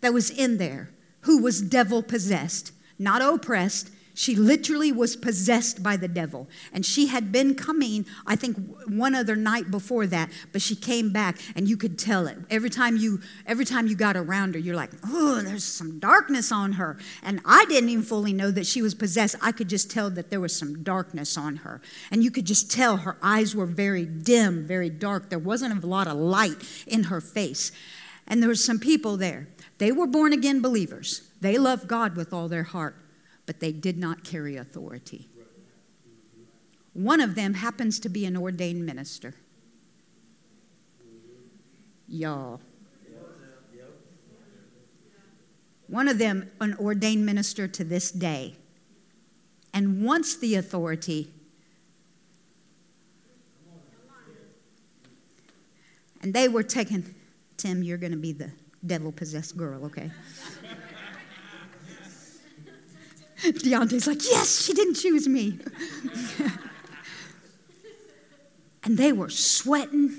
[0.00, 0.90] that was in there
[1.20, 6.48] who was devil possessed, not oppressed, she literally was possessed by the devil.
[6.72, 11.10] And she had been coming, I think, one other night before that, but she came
[11.12, 12.36] back and you could tell it.
[12.50, 16.52] Every time you every time you got around her, you're like, oh, there's some darkness
[16.52, 16.98] on her.
[17.22, 19.36] And I didn't even fully know that she was possessed.
[19.40, 21.80] I could just tell that there was some darkness on her.
[22.10, 25.30] And you could just tell her eyes were very dim, very dark.
[25.30, 26.56] There wasn't a lot of light
[26.86, 27.72] in her face.
[28.26, 29.48] And there were some people there.
[29.78, 31.28] They were born again believers.
[31.40, 33.01] They loved God with all their heart
[33.46, 35.28] but they did not carry authority.
[36.92, 39.34] One of them happens to be an ordained minister.
[42.06, 42.60] Y'all.
[45.86, 48.56] One of them, an ordained minister to this day,
[49.74, 51.28] and wants the authority.
[56.22, 57.14] And they were taken,
[57.56, 58.52] Tim, you're going to be the
[58.86, 60.10] devil possessed girl, okay?
[63.42, 65.58] Deontay's like, yes, she didn't choose me.
[68.84, 70.14] and they were sweating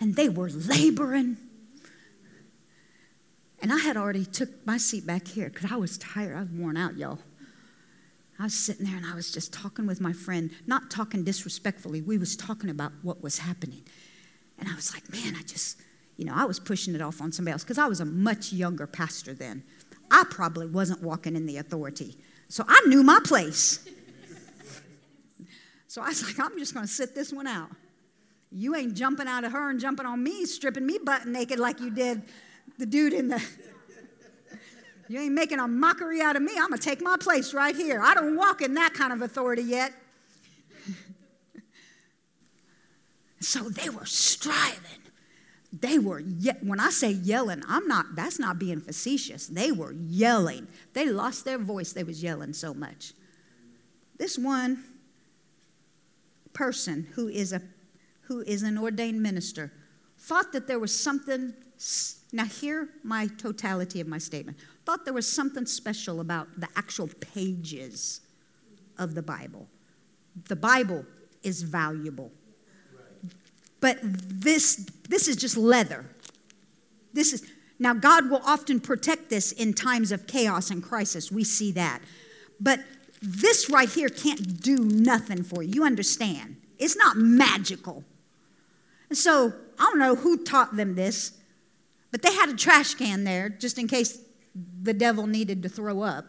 [0.00, 1.38] and they were laboring.
[3.60, 6.36] And I had already took my seat back here because I was tired.
[6.36, 7.18] I was worn out, y'all.
[8.38, 12.00] I was sitting there and I was just talking with my friend, not talking disrespectfully.
[12.00, 13.82] We was talking about what was happening.
[14.58, 15.80] And I was like, man, I just,
[16.16, 18.52] you know, I was pushing it off on somebody else because I was a much
[18.52, 19.64] younger pastor then.
[20.10, 22.18] I probably wasn't walking in the authority.
[22.48, 23.86] So I knew my place.
[25.88, 27.70] so I was like, I'm just going to sit this one out.
[28.50, 31.80] You ain't jumping out of her and jumping on me, stripping me butt naked like
[31.80, 32.22] you did
[32.78, 33.42] the dude in the.
[35.08, 36.52] You ain't making a mockery out of me.
[36.56, 38.00] I'm going to take my place right here.
[38.02, 39.92] I don't walk in that kind of authority yet.
[43.40, 45.05] so they were striving
[45.80, 49.46] they were ye- when i say yelling i'm not that's not being facetious.
[49.46, 50.68] They were yelling.
[50.92, 51.92] They lost their voice.
[51.92, 53.12] They was yelling so much.
[54.18, 54.82] This one
[56.52, 57.60] person who is a
[58.22, 59.72] who is an ordained minister
[60.18, 61.54] thought that there was something
[62.32, 64.58] now hear my totality of my statement.
[64.84, 68.20] Thought there was something special about the actual pages
[68.98, 69.68] of the bible.
[70.48, 71.04] The bible
[71.42, 72.32] is valuable
[73.80, 76.04] but this, this is just leather.
[77.12, 81.30] This is now God will often protect this in times of chaos and crisis.
[81.30, 82.00] We see that.
[82.58, 82.80] But
[83.20, 85.74] this right here can't do nothing for you.
[85.74, 86.56] You understand?
[86.78, 88.04] It's not magical.
[89.08, 91.32] And so I don't know who taught them this,
[92.10, 94.18] but they had a trash can there just in case
[94.82, 96.26] the devil needed to throw up.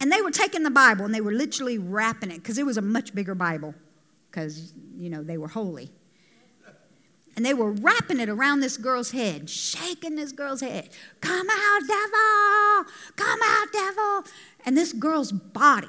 [0.00, 2.76] And they were taking the Bible and they were literally wrapping it because it was
[2.76, 3.74] a much bigger Bible
[4.34, 5.92] because, you know, they were holy.
[7.36, 10.88] And they were wrapping it around this girl's head, shaking this girl's head.
[11.20, 12.92] Come out, devil!
[13.14, 14.24] Come out, devil!
[14.66, 15.86] And this girl's body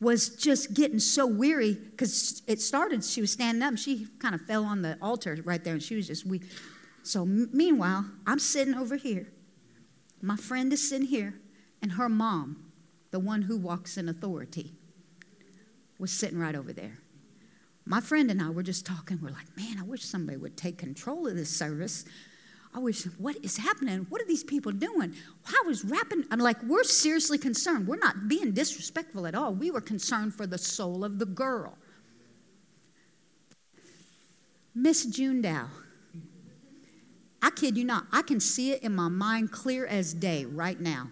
[0.00, 4.40] was just getting so weary because it started, she was standing up, she kind of
[4.42, 6.42] fell on the altar right there, and she was just weak.
[7.02, 9.32] So, meanwhile, I'm sitting over here.
[10.20, 11.34] My friend is sitting here,
[11.80, 12.72] and her mom,
[13.10, 14.72] the one who walks in authority,
[15.98, 17.01] was sitting right over there.
[17.84, 19.18] My friend and I were just talking.
[19.20, 22.04] We're like, man, I wish somebody would take control of this service.
[22.74, 24.06] I wish, what is happening?
[24.08, 25.14] What are these people doing?
[25.44, 26.24] How is wrapping?
[26.30, 27.86] I'm like, we're seriously concerned.
[27.86, 29.52] We're not being disrespectful at all.
[29.52, 31.76] We were concerned for the soul of the girl.
[34.74, 35.66] Miss June Dow.
[37.42, 40.80] I kid you not, I can see it in my mind clear as day right
[40.80, 41.08] now.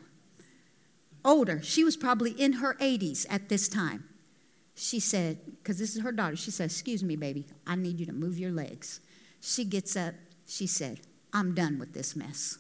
[1.25, 4.05] Older, she was probably in her 80s at this time
[4.81, 8.07] she said, because this is her daughter, she said, Excuse me, baby, I need you
[8.07, 9.01] to move your legs.
[9.43, 10.15] She gets up,
[10.47, 11.01] She said,
[11.35, 12.57] I'm done with this mess.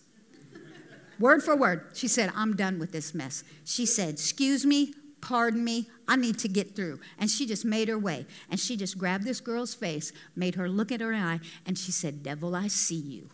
[1.18, 3.42] word for word, she said, I'm done with this mess.
[3.64, 4.92] She said, Excuse me,
[5.22, 7.00] pardon me, I need to get through.
[7.18, 8.26] And she just made her way.
[8.50, 11.90] And she just grabbed this girl's face, made her look at her eye, and she
[11.90, 13.30] said, Devil, I see you.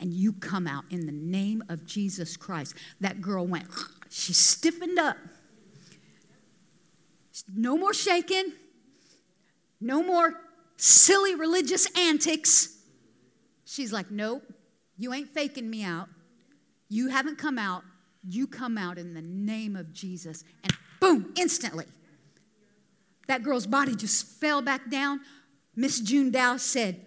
[0.00, 2.74] And you come out in the name of Jesus Christ.
[3.02, 3.66] That girl went,
[4.08, 5.18] she stiffened up.
[7.52, 8.52] No more shaking,
[9.80, 10.34] no more
[10.76, 12.76] silly religious antics.
[13.64, 14.42] She's like, Nope,
[14.96, 16.08] you ain't faking me out.
[16.88, 17.82] You haven't come out.
[18.26, 20.44] You come out in the name of Jesus.
[20.64, 21.86] And boom, instantly.
[23.28, 25.20] That girl's body just fell back down.
[25.76, 27.06] Miss June Dow said,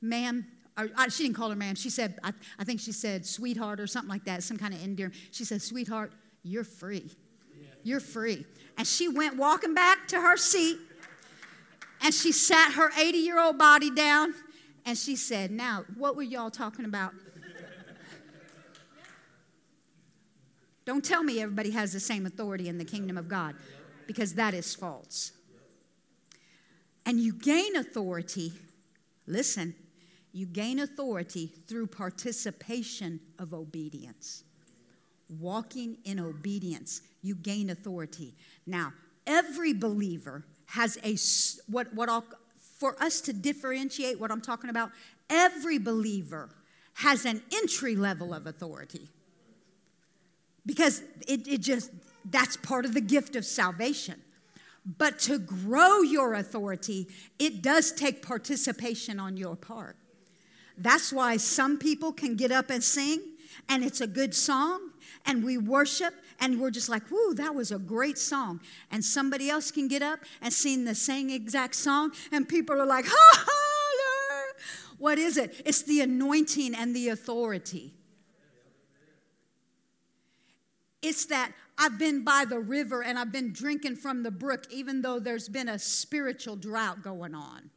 [0.00, 0.44] Ma'am,
[0.76, 1.74] or, uh, she didn't call her ma'am.
[1.74, 4.82] She said, I, I, think she said sweetheart or something like that, some kind of
[4.82, 5.18] endearment.
[5.30, 6.12] She said, Sweetheart,
[6.42, 7.10] you're free.
[7.82, 8.46] You're free.
[8.78, 10.78] And she went walking back to her seat
[12.02, 14.34] and she sat her 80 year old body down
[14.84, 17.12] and she said, Now, what were y'all talking about?
[20.84, 23.54] Don't tell me everybody has the same authority in the kingdom of God
[24.06, 25.32] because that is false.
[27.06, 28.52] And you gain authority,
[29.26, 29.74] listen,
[30.32, 34.44] you gain authority through participation of obedience.
[35.40, 38.34] Walking in obedience, you gain authority.
[38.66, 38.92] Now,
[39.26, 41.16] every believer has a
[41.70, 42.24] what what I'll
[42.82, 44.90] for us to differentiate what I'm talking about,
[45.30, 46.48] every believer
[46.94, 49.08] has an entry level of authority.
[50.66, 51.92] Because it, it just,
[52.28, 54.20] that's part of the gift of salvation.
[54.98, 57.06] But to grow your authority,
[57.38, 59.96] it does take participation on your part.
[60.76, 63.20] That's why some people can get up and sing,
[63.68, 64.90] and it's a good song,
[65.26, 68.60] and we worship, and we're just like, whoo, that was a great song.
[68.90, 72.86] And somebody else can get up and sing the same exact song, and people are
[72.86, 73.62] like, ha ha.
[75.02, 75.60] What is it?
[75.66, 77.92] It's the anointing and the authority.
[81.02, 85.02] It's that I've been by the river and I've been drinking from the brook, even
[85.02, 87.70] though there's been a spiritual drought going on.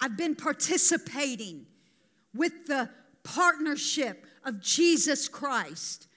[0.00, 1.66] I've been participating
[2.34, 2.88] with the
[3.22, 6.08] partnership of Jesus Christ.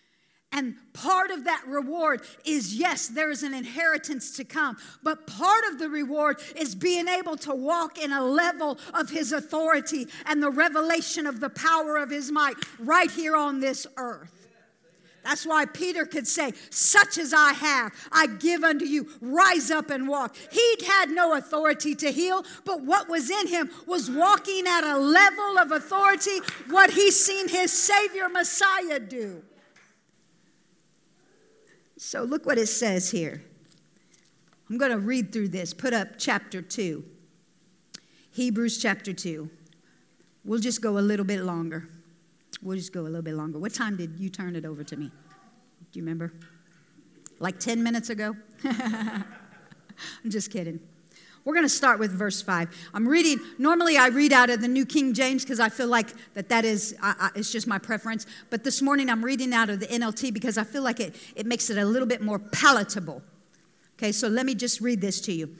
[0.53, 5.63] And part of that reward is yes, there is an inheritance to come, but part
[5.71, 10.43] of the reward is being able to walk in a level of His authority and
[10.43, 14.47] the revelation of the power of His might right here on this earth.
[15.23, 19.07] That's why Peter could say, Such as I have, I give unto you.
[19.21, 20.35] Rise up and walk.
[20.51, 24.99] He'd had no authority to heal, but what was in him was walking at a
[24.99, 26.39] level of authority,
[26.69, 29.41] what he seen his Savior Messiah do.
[32.05, 33.41] So look what it says here.
[34.69, 35.73] I'm going to read through this.
[35.73, 37.01] Put up chapter 2.
[38.31, 39.49] Hebrews chapter 2.
[40.43, 41.87] We'll just go a little bit longer.
[42.61, 43.57] We'll just go a little bit longer.
[43.57, 45.05] What time did you turn it over to me?
[45.93, 46.33] Do you remember?
[47.39, 48.35] Like 10 minutes ago?
[48.65, 49.23] I'm
[50.27, 50.81] just kidding.
[51.45, 52.69] We're going to start with verse 5.
[52.93, 56.13] I'm reading, normally I read out of the New King James because I feel like
[56.35, 58.25] that that is, I, I, it's just my preference.
[58.49, 61.45] But this morning I'm reading out of the NLT because I feel like it, it
[61.45, 63.21] makes it a little bit more palatable.
[63.97, 65.55] Okay, so let me just read this to you.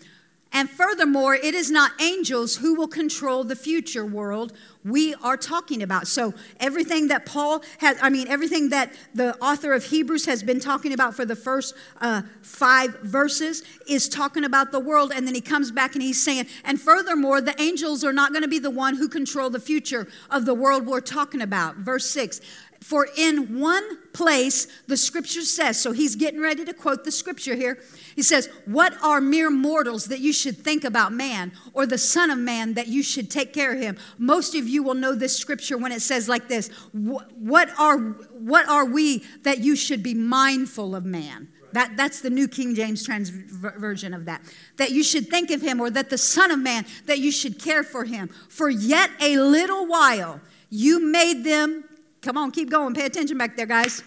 [0.56, 4.54] And furthermore, it is not angels who will control the future world
[4.86, 6.08] we are talking about.
[6.08, 10.60] So, everything that Paul has, I mean, everything that the author of Hebrews has been
[10.60, 15.12] talking about for the first uh, five verses is talking about the world.
[15.16, 18.44] And then he comes back and he's saying, and furthermore, the angels are not going
[18.44, 21.78] to be the one who control the future of the world we're talking about.
[21.78, 22.42] Verse six.
[22.80, 23.84] For in one
[24.14, 27.80] place, the scripture says, so he's getting ready to quote the scripture here.
[28.16, 32.30] He says, What are mere mortals that you should think about man, or the Son
[32.30, 33.98] of Man that you should take care of him?
[34.18, 38.68] Most of you will know this scripture when it says like this What are, what
[38.70, 41.50] are we that you should be mindful of man?
[41.74, 44.44] That, that's the New King James trans version of that.
[44.78, 47.58] That you should think of him, or that the Son of Man, that you should
[47.58, 48.30] care for him.
[48.48, 50.40] For yet a little while
[50.70, 51.84] you made them
[52.24, 52.94] Come on, keep going.
[52.94, 54.02] Pay attention back there, guys.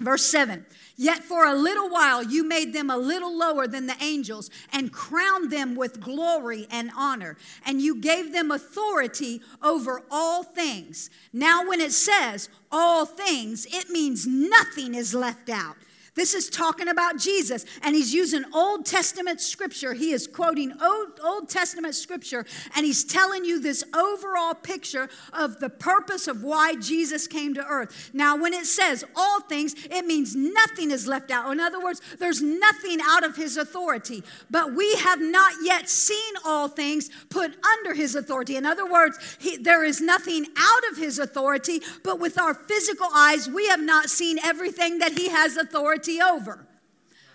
[0.00, 0.64] Verse 7
[0.96, 4.92] Yet for a little while you made them a little lower than the angels and
[4.92, 7.36] crowned them with glory and honor.
[7.64, 11.10] And you gave them authority over all things.
[11.32, 15.76] Now, when it says all things, it means nothing is left out.
[16.18, 19.94] This is talking about Jesus, and he's using Old Testament scripture.
[19.94, 22.44] He is quoting Old, Old Testament scripture,
[22.74, 27.64] and he's telling you this overall picture of the purpose of why Jesus came to
[27.64, 28.10] earth.
[28.12, 31.52] Now, when it says all things, it means nothing is left out.
[31.52, 34.24] In other words, there's nothing out of his authority.
[34.50, 38.56] But we have not yet seen all things put under his authority.
[38.56, 43.06] In other words, he, there is nothing out of his authority, but with our physical
[43.14, 46.66] eyes, we have not seen everything that he has authority over.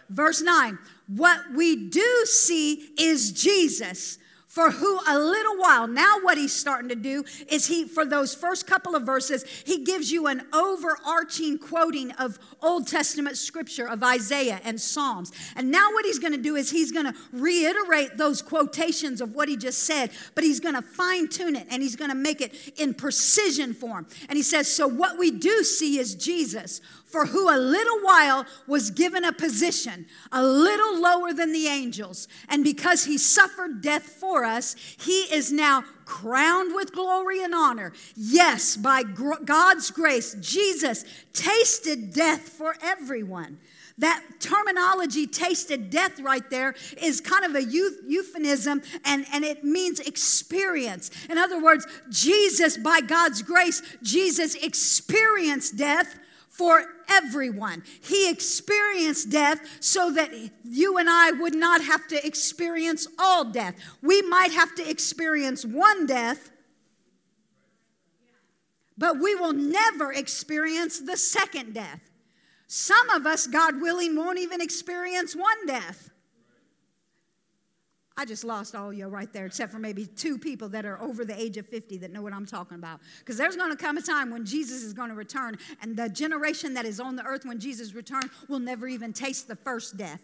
[0.10, 4.18] Verse 9, what we do see is Jesus.
[4.54, 8.36] For who a little while now what he's starting to do is he for those
[8.36, 14.04] first couple of verses he gives you an overarching quoting of old testament scripture of
[14.04, 15.32] isaiah and psalms.
[15.56, 19.34] And now what he's going to do is he's going to reiterate those quotations of
[19.34, 22.16] what he just said but he's going to fine tune it and he's going to
[22.16, 24.06] make it in precision form.
[24.30, 26.80] And he says so what we do see is jesus
[27.14, 32.28] for who a little while was given a position a little lower than the angels.
[32.50, 37.94] And because he suffered death for us, he is now crowned with glory and honor.
[38.16, 43.60] Yes, by gr- God's grace, Jesus tasted death for everyone.
[44.00, 50.00] That terminology, tasted death, right there, is kind of a euphemism and, and it means
[50.00, 51.12] experience.
[51.30, 56.18] In other words, Jesus, by God's grace, Jesus experienced death
[56.50, 57.84] for everyone.
[58.02, 60.32] He experienced death so that
[60.64, 63.76] you and I would not have to experience all death.
[64.02, 66.52] We might have to experience one death,
[68.98, 72.02] but we will never experience the second death.
[72.68, 76.10] Some of us, God willing, won't even experience one death.
[78.16, 81.26] I just lost all you right there, except for maybe two people that are over
[81.26, 83.00] the age of 50 that know what I'm talking about.
[83.20, 86.10] Because there's going to come a time when Jesus is going to return, and the
[86.10, 89.98] generation that is on the earth when Jesus returns will never even taste the first
[89.98, 90.22] death.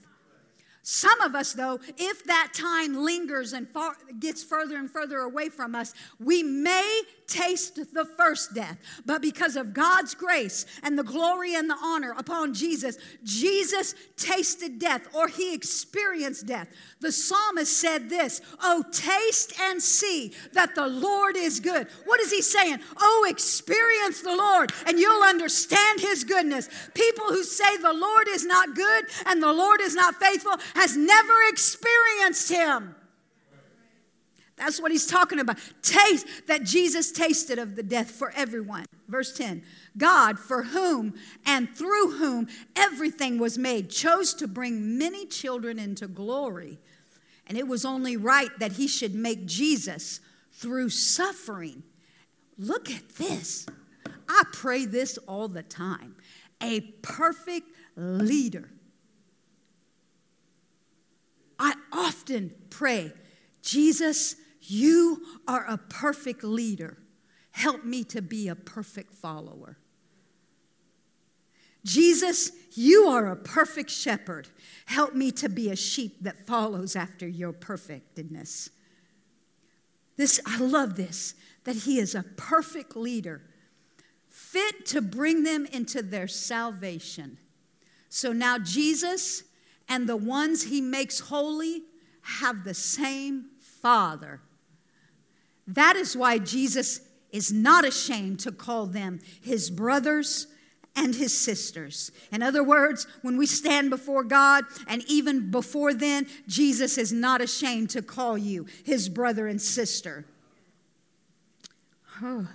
[0.83, 5.49] Some of us, though, if that time lingers and far, gets further and further away
[5.49, 8.77] from us, we may taste the first death.
[9.05, 14.79] But because of God's grace and the glory and the honor upon Jesus, Jesus tasted
[14.79, 16.67] death or he experienced death.
[16.99, 21.87] The psalmist said this Oh, taste and see that the Lord is good.
[22.05, 22.79] What is he saying?
[22.99, 26.69] Oh, experience the Lord and you'll understand his goodness.
[26.93, 30.97] People who say the Lord is not good and the Lord is not faithful has
[30.97, 32.95] never experienced him.
[34.59, 35.57] That's what he's talking about.
[35.81, 38.85] Taste that Jesus tasted of the death for everyone.
[39.07, 39.63] Verse 10
[39.97, 46.07] God, for whom and through whom everything was made, chose to bring many children into
[46.07, 46.77] glory.
[47.47, 50.19] And it was only right that he should make Jesus
[50.51, 51.83] through suffering.
[52.57, 53.65] Look at this.
[54.27, 56.15] I pray this all the time.
[56.61, 58.69] A perfect leader.
[61.57, 63.11] I often pray,
[63.61, 64.35] Jesus,
[64.69, 66.97] you are a perfect leader.
[67.51, 69.77] Help me to be a perfect follower.
[71.85, 74.49] Jesus, you are a perfect shepherd.
[74.85, 78.69] Help me to be a sheep that follows after your perfectness.
[80.17, 83.41] This, I love this, that he is a perfect leader,
[84.27, 87.37] fit to bring them into their salvation.
[88.09, 89.43] So now Jesus
[89.87, 91.83] and the ones he makes holy
[92.21, 93.45] have the same
[93.81, 94.41] Father.
[95.69, 97.01] That is why Jesus
[97.31, 100.47] is not ashamed to call them his brothers
[100.95, 102.11] and his sisters.
[102.31, 107.41] In other words, when we stand before God, and even before then, Jesus is not
[107.41, 110.25] ashamed to call you his brother and sister.
[112.21, 112.47] Oh.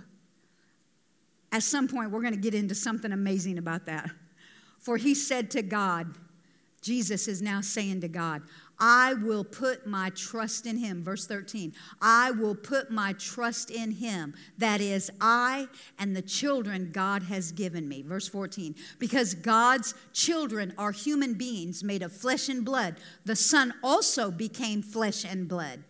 [1.52, 4.10] At some point, we're going to get into something amazing about that.
[4.80, 6.16] For he said to God,
[6.82, 8.42] Jesus is now saying to God,
[8.78, 11.02] I will put my trust in him.
[11.02, 14.34] Verse 13, I will put my trust in him.
[14.58, 15.68] That is, I
[15.98, 18.02] and the children God has given me.
[18.02, 23.74] Verse 14, because God's children are human beings made of flesh and blood, the Son
[23.82, 25.84] also became flesh and blood.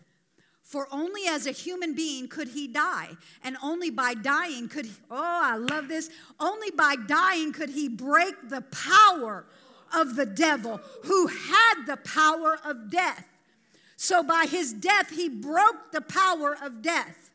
[0.63, 3.11] For only as a human being could he die,
[3.45, 6.11] and only by dying could, he, oh, I love this,
[6.41, 9.47] only by dying could he break the power
[9.93, 13.27] of the devil who had the power of death.
[13.97, 17.31] So by his death, he broke the power of death.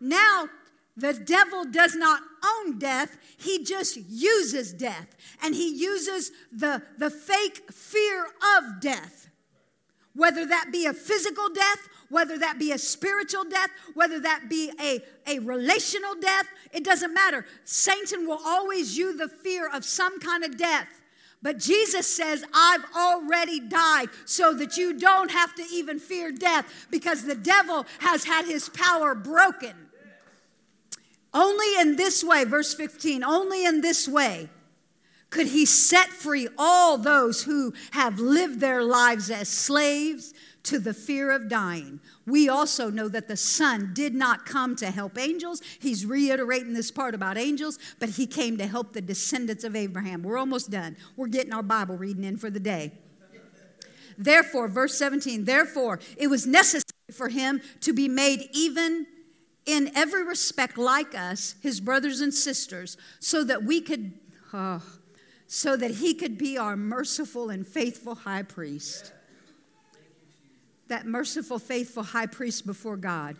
[0.00, 0.48] Now,
[0.96, 5.16] the devil does not own death, he just uses death.
[5.42, 8.26] And he uses the, the fake fear
[8.58, 9.28] of death.
[10.14, 14.70] Whether that be a physical death, whether that be a spiritual death, whether that be
[14.78, 17.46] a, a relational death, it doesn't matter.
[17.64, 21.01] Satan will always use the fear of some kind of death
[21.42, 26.86] But Jesus says, I've already died so that you don't have to even fear death
[26.90, 29.74] because the devil has had his power broken.
[31.34, 34.50] Only in this way, verse 15, only in this way
[35.30, 40.34] could he set free all those who have lived their lives as slaves
[40.64, 42.00] to the fear of dying.
[42.26, 45.60] We also know that the Son did not come to help angels.
[45.80, 50.22] He's reiterating this part about angels, but he came to help the descendants of Abraham.
[50.22, 50.96] We're almost done.
[51.16, 52.92] We're getting our Bible reading in for the day.
[54.16, 56.82] Therefore, verse 17, therefore, it was necessary
[57.12, 59.06] for him to be made even
[59.64, 64.12] in every respect like us, his brothers and sisters, so that we could,
[64.52, 64.82] oh,
[65.46, 69.12] so that he could be our merciful and faithful high priest
[70.92, 73.36] that merciful, faithful high priest before God,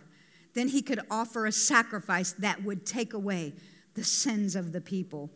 [0.55, 3.53] then he could offer a sacrifice that would take away
[3.93, 5.29] the sins of the people.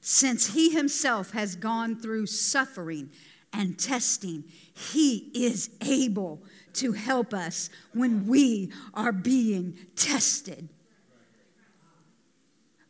[0.00, 3.10] Since he himself has gone through suffering
[3.52, 4.42] and testing,
[4.74, 6.42] he is able
[6.74, 10.68] to help us when we are being tested.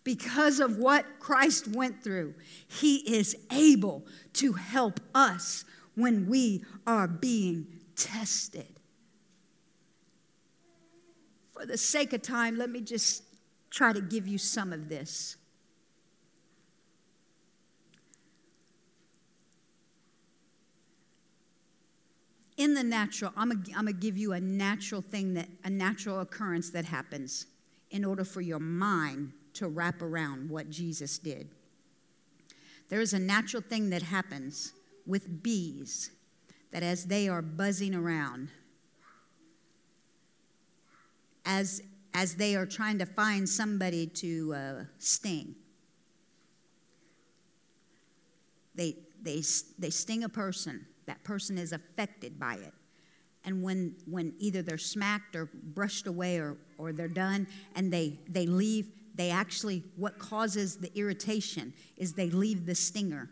[0.03, 2.33] Because of what Christ went through,
[2.67, 7.67] he is able to help us when we are being
[7.97, 8.81] tested.
[11.53, 13.23] For the sake of time, let me just
[13.71, 15.37] try to give you some of this.
[22.57, 26.71] In the natural, I'm going to give you a natural thing that, a natural occurrence
[26.71, 27.47] that happens
[27.91, 31.49] in order for your mind to wrap around what Jesus did.
[32.89, 34.73] There is a natural thing that happens
[35.07, 36.11] with bees
[36.73, 38.49] that as they are buzzing around,
[41.45, 41.83] as,
[42.15, 45.55] as they are trying to find somebody to uh, sting,
[48.75, 49.43] they, they,
[49.79, 50.87] they sting a person.
[51.07, 52.73] That person is affected by it.
[53.45, 58.21] And when, when either they're smacked or brushed away or, or they're done and they,
[58.29, 63.29] they leave, they actually, what causes the irritation is they leave the stinger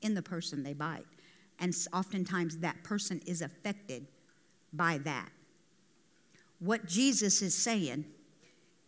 [0.00, 1.04] in the person they bite.
[1.60, 4.06] And oftentimes that person is affected
[4.72, 5.28] by that.
[6.58, 8.06] What Jesus is saying,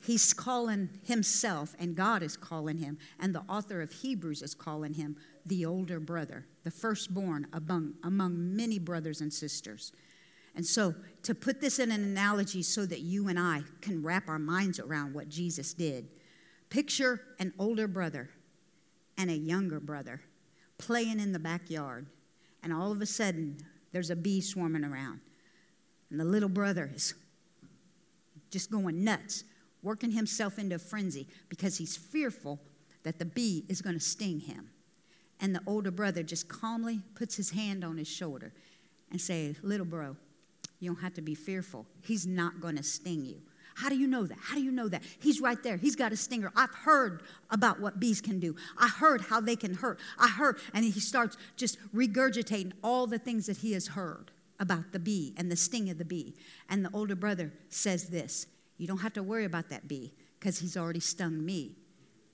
[0.01, 4.95] he's calling himself, and God is calling him, and the author of Hebrews is calling
[4.95, 9.93] him the older brother, the firstborn among, among many brothers and sisters.
[10.55, 14.29] And so, to put this in an analogy so that you and I can wrap
[14.29, 16.09] our minds around what Jesus did,
[16.69, 18.31] picture an older brother
[19.17, 20.21] and a younger brother
[20.79, 22.07] playing in the backyard
[22.63, 23.59] and all of a sudden
[23.93, 25.21] there's a bee swarming around.
[26.11, 27.15] And the little brother is
[28.51, 29.45] just going nuts,
[29.83, 32.61] working himself into a frenzy because he's fearful
[33.03, 34.71] that the bee is going to sting him.
[35.41, 38.53] And the older brother just calmly puts his hand on his shoulder
[39.11, 40.17] and says, Little bro,
[40.79, 41.87] you don't have to be fearful.
[42.03, 43.41] He's not going to sting you.
[43.75, 44.39] How do you know that?
[44.41, 45.03] How do you know that?
[45.21, 45.77] He's right there.
[45.77, 46.53] He's got a stinger.
[46.55, 48.57] I've heard about what bees can do.
[48.79, 49.99] I heard how they can hurt.
[50.19, 50.59] I heard.
[50.75, 55.35] And he starts just regurgitating all the things that he has heard about the bee
[55.37, 56.35] and the sting of the bee.
[56.69, 58.47] And the older brother says this
[58.79, 61.77] You don't have to worry about that bee because he's already stung me.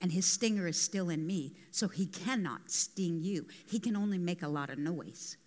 [0.01, 1.55] And his stinger is still in me.
[1.71, 3.47] So he cannot sting you.
[3.67, 5.37] He can only make a lot of noise.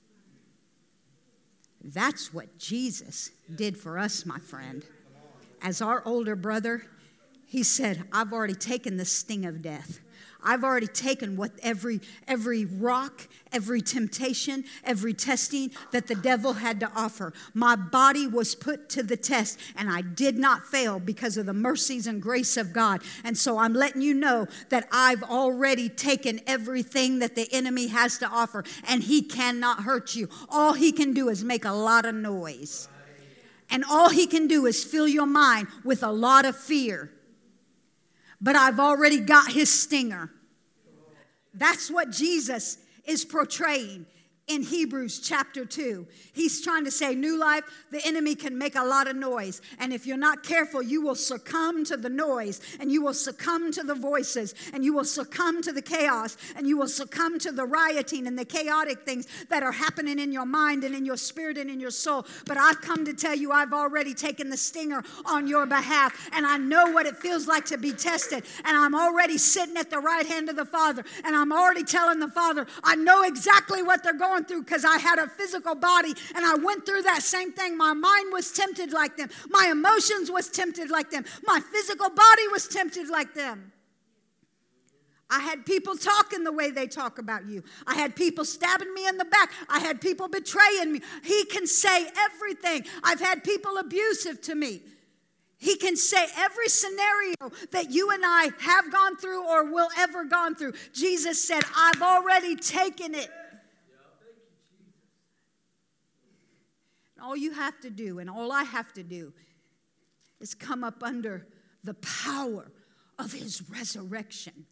[1.83, 4.85] That's what Jesus did for us, my friend
[5.63, 6.85] as our older brother,
[7.47, 10.01] he said, I've already taken the sting of death.
[10.45, 16.81] I've already taken what every every rock, every temptation, every testing that the devil had
[16.81, 17.33] to offer.
[17.55, 21.53] My body was put to the test and I did not fail because of the
[21.53, 23.03] mercies and grace of God.
[23.23, 28.19] And so I'm letting you know that I've already taken everything that the enemy has
[28.19, 30.29] to offer and he cannot hurt you.
[30.49, 32.89] All he can do is make a lot of noise.
[33.73, 37.11] And all he can do is fill your mind with a lot of fear.
[38.41, 40.31] But I've already got his stinger.
[41.55, 44.07] That's what Jesus is portraying
[44.53, 46.07] in Hebrews chapter 2.
[46.35, 49.61] He's trying to say, New life, the enemy can make a lot of noise.
[49.79, 53.73] And if you're not careful, you will succumb to the noise and you will succumb
[53.73, 57.53] to the voices and you will succumb to the chaos and you will succumb to
[57.53, 61.17] the rioting and the chaotic things that are happening in your mind and in your
[61.17, 62.27] spirit and in your soul.
[62.47, 66.47] But I've come to tell you, I've already taken the stinger on your behalf and
[66.47, 68.45] I know what it feels like to be tested.
[68.65, 72.19] And I'm already sitting at the right hand of the Father and I'm already telling
[72.19, 76.15] the Father, I know exactly what they're going through because I had a physical body
[76.35, 77.77] and I went through that same thing.
[77.77, 79.31] My mind was tempted like them.
[79.49, 81.25] My emotions was tempted like them.
[81.47, 83.73] My physical body was tempted like them.
[85.33, 87.65] I had people talking the way they talk about you.
[87.87, 89.51] I had people stabbing me in the back.
[89.67, 91.01] I had people betraying me.
[91.25, 92.85] He can say everything.
[93.03, 94.83] I've had people abusive to me.
[95.57, 97.35] He can say every scenario
[97.71, 100.75] that you and I have gone through or will ever gone through.
[100.93, 103.31] Jesus said, I've already taken it.
[107.23, 109.33] All you have to do, and all I have to do,
[110.41, 111.47] is come up under
[111.85, 112.71] the power
[113.19, 114.67] of his resurrection.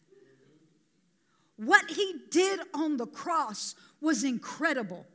[1.57, 5.07] What he did on the cross was incredible.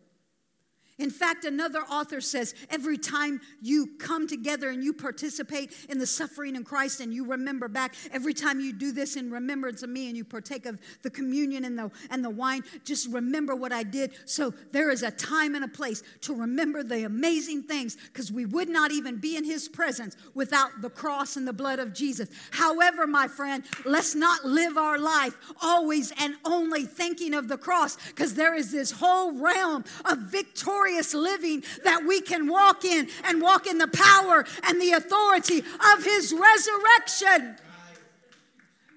[0.97, 6.07] In fact, another author says every time you come together and you participate in the
[6.07, 9.89] suffering in Christ and you remember back, every time you do this in remembrance of
[9.89, 13.73] me and you partake of the communion and the, and the wine, just remember what
[13.73, 14.11] I did.
[14.23, 18.45] So there is a time and a place to remember the amazing things because we
[18.45, 22.29] would not even be in his presence without the cross and the blood of Jesus.
[22.51, 27.97] However, my friend, let's not live our life always and only thinking of the cross
[28.07, 33.07] because there is this whole realm of victory victorious living that we can walk in
[33.23, 37.57] and walk in the power and the authority of his resurrection.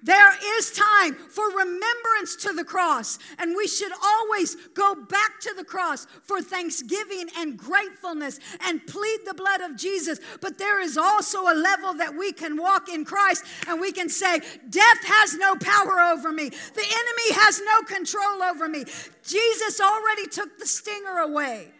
[0.01, 5.53] There is time for remembrance to the cross, and we should always go back to
[5.53, 10.19] the cross for thanksgiving and gratefulness and plead the blood of Jesus.
[10.39, 14.07] But there is also a level that we can walk in Christ and we can
[14.07, 18.85] say, Death has no power over me, the enemy has no control over me.
[19.25, 21.73] Jesus already took the stinger away.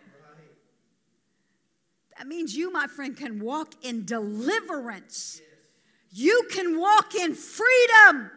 [2.20, 5.42] That means you, my friend, can walk in deliverance.
[6.12, 8.30] You can walk in freedom.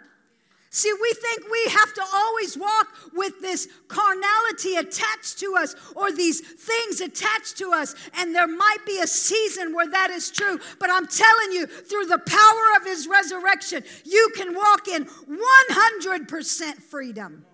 [0.70, 6.12] See, we think we have to always walk with this carnality attached to us or
[6.12, 7.96] these things attached to us.
[8.16, 10.60] And there might be a season where that is true.
[10.78, 16.74] But I'm telling you, through the power of his resurrection, you can walk in 100%
[16.76, 17.44] freedom.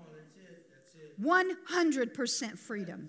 [1.21, 3.09] 100% freedom.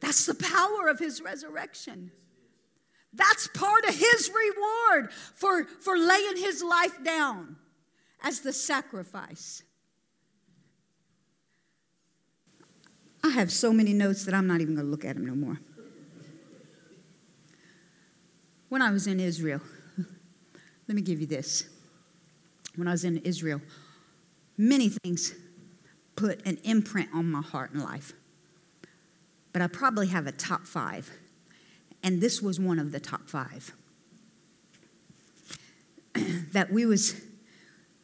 [0.00, 2.10] That's the power of his resurrection.
[3.12, 7.56] That's part of his reward for, for laying his life down
[8.22, 9.62] as the sacrifice.
[13.22, 15.34] I have so many notes that I'm not even going to look at them no
[15.34, 15.60] more.
[18.68, 19.60] When I was in Israel,
[20.88, 21.64] let me give you this.
[22.76, 23.60] When I was in Israel,
[24.56, 25.34] many things
[26.14, 28.12] put an imprint on my heart and life
[29.52, 31.10] but I probably have a top five.
[32.02, 33.72] And this was one of the top five.
[36.52, 37.20] that we was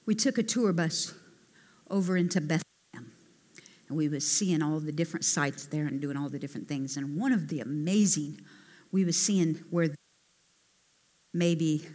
[0.05, 1.15] we took a tour bus
[1.91, 3.13] over into Bethlehem
[3.89, 6.97] and we was seeing all the different sites there and doing all the different things
[6.97, 8.41] and one of the amazing
[8.93, 9.89] we was seeing where
[11.35, 11.87] maybe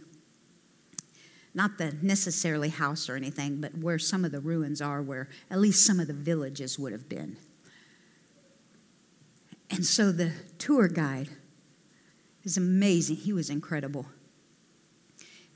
[1.54, 5.58] not the necessarily house or anything but where some of the ruins are where at
[5.58, 7.36] least some of the villages would have been
[9.72, 11.30] and so the tour guide
[12.44, 13.16] is amazing.
[13.16, 14.06] He was incredible.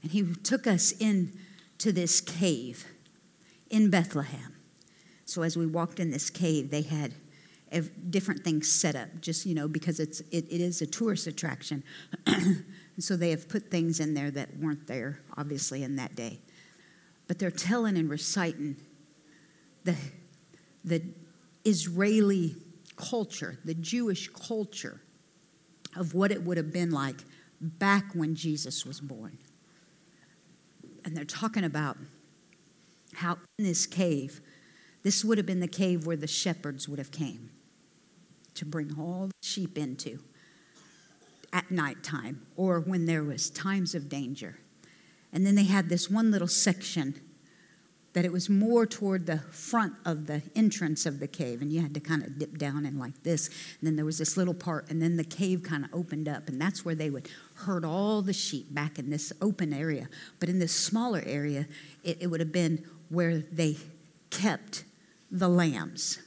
[0.03, 1.39] And he took us in
[1.79, 2.87] to this cave
[3.69, 4.55] in Bethlehem.
[5.27, 7.13] So as we walked in this cave, they had
[8.09, 11.85] different things set up, just you know, because it's it, it is a tourist attraction.
[12.99, 16.41] so they have put things in there that weren't there, obviously, in that day.
[17.27, 18.77] But they're telling and reciting
[19.85, 19.97] the
[20.85, 21.03] the
[21.65, 22.55] Israeli
[22.97, 25.03] culture, the Jewish culture
[25.95, 27.25] of what it would have been like
[27.61, 29.39] back when Jesus was born.
[31.05, 31.97] And they're talking about
[33.15, 34.41] how in this cave,
[35.03, 37.51] this would have been the cave where the shepherds would have came
[38.55, 40.19] to bring all the sheep into
[41.53, 44.59] at nighttime or when there was times of danger.
[45.33, 47.21] And then they had this one little section
[48.17, 51.83] that it was more toward the front of the entrance of the cave, and you
[51.83, 53.49] had to kind of dip down and like this.
[53.49, 56.49] And then there was this little part, and then the cave kind of opened up,
[56.49, 60.09] and that's where they would herd all the sheep back in this open area.
[60.41, 61.67] But in this smaller area,
[62.05, 63.77] it, it would have been where they
[64.31, 64.85] kept
[65.31, 66.19] the lambs.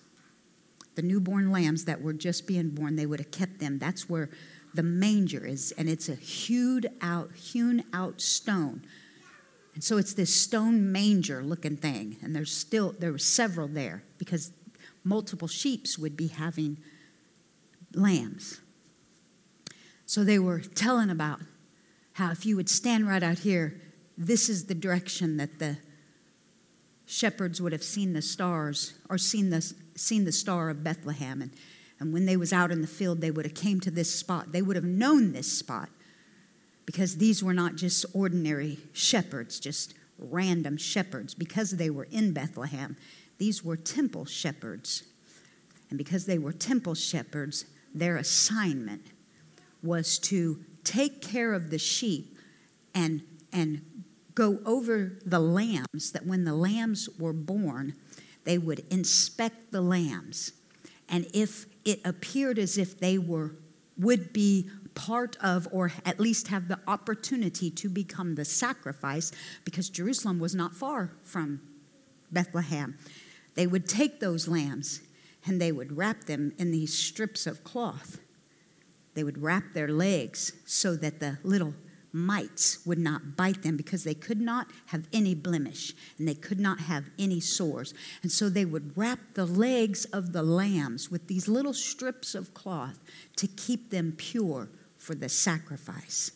[0.93, 3.79] The newborn lambs that were just being born, they would have kept them.
[3.79, 4.29] That's where
[4.75, 8.83] the manger is, and it's a hewed out, hewn out stone
[9.73, 12.17] and so it's this stone manger looking thing.
[12.21, 14.51] And there's still, there were several there because
[15.03, 16.77] multiple sheeps would be having
[17.93, 18.59] lambs.
[20.05, 21.39] So they were telling about
[22.13, 23.79] how if you would stand right out here,
[24.17, 25.77] this is the direction that the
[27.05, 29.61] shepherds would have seen the stars or seen the,
[29.95, 31.41] seen the star of Bethlehem.
[31.41, 31.51] And,
[31.99, 34.51] and when they was out in the field, they would have came to this spot.
[34.51, 35.89] They would have known this spot
[36.89, 42.97] because these were not just ordinary shepherds just random shepherds because they were in Bethlehem.
[43.37, 45.03] These were temple shepherds.
[45.91, 49.03] And because they were temple shepherds, their assignment
[49.83, 52.35] was to take care of the sheep
[52.95, 53.21] and,
[53.53, 53.83] and
[54.33, 57.93] go over the lambs, that when the lambs were born,
[58.45, 60.53] they would inspect the lambs.
[61.07, 63.51] And if it appeared as if they were
[63.99, 69.31] would be part of, or at least have the opportunity to become the sacrifice,
[69.65, 71.61] because Jerusalem was not far from
[72.31, 72.97] Bethlehem.
[73.55, 75.01] They would take those lambs
[75.45, 78.19] and they would wrap them in these strips of cloth.
[79.15, 81.73] They would wrap their legs so that the little
[82.11, 86.59] mites would not bite them because they could not have any blemish and they could
[86.59, 87.93] not have any sores.
[88.23, 92.53] And so they would wrap the legs of the lambs with these little strips of
[92.53, 92.99] cloth
[93.35, 94.69] to keep them pure
[94.99, 96.31] for the sacrifice.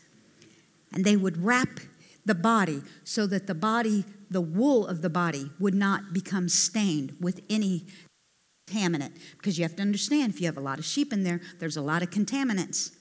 [0.92, 1.80] And they would wrap
[2.26, 7.16] the body so that the body, the wool of the body, would not become stained
[7.20, 7.86] with any
[8.68, 9.12] contaminant.
[9.38, 11.78] Because you have to understand, if you have a lot of sheep in there, there's
[11.78, 12.96] a lot of contaminants.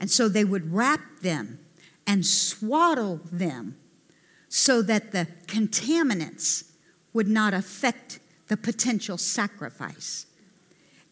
[0.00, 1.58] And so they would wrap them
[2.06, 3.76] and swaddle them
[4.48, 6.72] so that the contaminants
[7.12, 10.26] would not affect the potential sacrifice.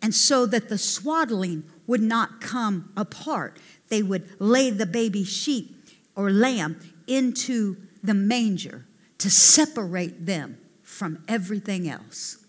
[0.01, 3.59] And so that the swaddling would not come apart.
[3.89, 5.74] They would lay the baby sheep
[6.14, 6.78] or lamb
[7.09, 8.86] into the manger
[9.16, 12.45] to separate them from everything else.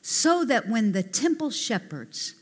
[0.00, 2.36] So that when the temple shepherds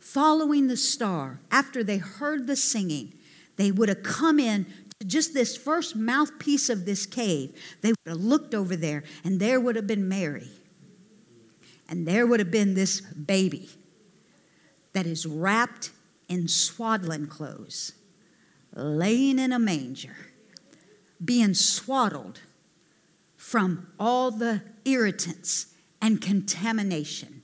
[0.00, 3.12] following the star, after they heard the singing,
[3.56, 4.66] they would have come in
[5.00, 7.52] to just this first mouthpiece of this cave.
[7.82, 10.48] They would have looked over there, and there would have been Mary.
[11.88, 13.68] And there would have been this baby
[14.94, 15.90] that is wrapped
[16.28, 17.92] in swaddling clothes,
[18.74, 20.16] laying in a manger,
[21.22, 22.40] being swaddled
[23.36, 27.42] from all the irritants and contamination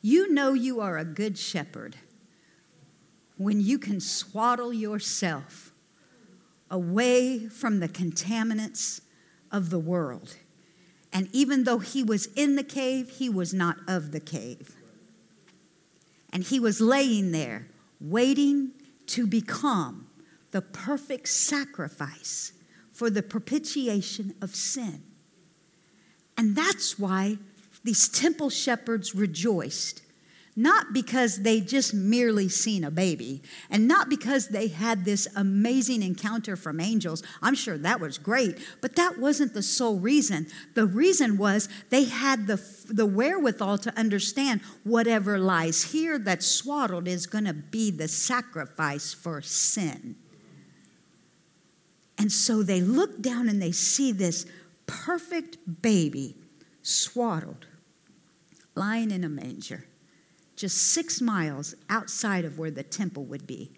[0.00, 1.96] you know you are a good shepherd
[3.36, 5.72] when you can swaddle yourself
[6.70, 9.00] away from the contaminants
[9.50, 10.36] of the world.
[11.12, 14.76] And even though he was in the cave, he was not of the cave.
[16.32, 17.66] And he was laying there,
[18.00, 18.72] waiting
[19.06, 20.08] to become
[20.50, 22.52] the perfect sacrifice
[22.92, 25.02] for the propitiation of sin.
[26.36, 27.38] And that's why
[27.84, 30.02] these temple shepherds rejoiced,
[30.58, 33.40] not because they just merely seen a baby,
[33.70, 37.22] and not because they had this amazing encounter from angels.
[37.40, 40.48] I'm sure that was great, but that wasn't the sole reason.
[40.74, 47.06] The reason was they had the, the wherewithal to understand whatever lies here that's swaddled
[47.06, 50.16] is going to be the sacrifice for sin.
[52.18, 54.44] And so they look down and they see this
[54.86, 56.34] perfect baby
[56.82, 57.68] swaddled,
[58.74, 59.84] lying in a manger,
[60.58, 63.70] just six miles outside of where the temple would be.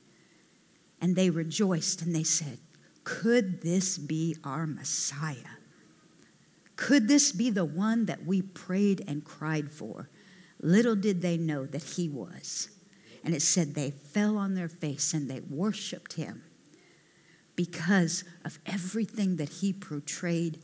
[1.00, 2.58] And they rejoiced and they said,
[3.04, 5.58] Could this be our Messiah?
[6.76, 10.08] Could this be the one that we prayed and cried for?
[10.62, 12.70] Little did they know that he was.
[13.22, 16.42] And it said they fell on their face and they worshiped him
[17.54, 20.62] because of everything that he portrayed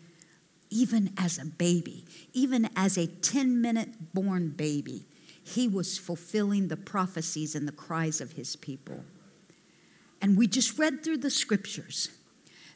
[0.70, 5.06] even as a baby, even as a 10 minute born baby,
[5.47, 9.05] he was fulfilling the prophecies and the cries of his people.
[10.20, 12.09] And we just read through the scriptures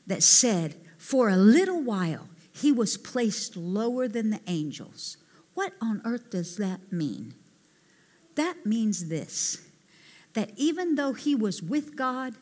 [0.07, 5.17] that said, for a little while, he was placed lower than the angels.
[5.55, 7.35] What on earth does that mean?
[8.37, 9.67] That means this
[10.35, 12.35] that even though he was with God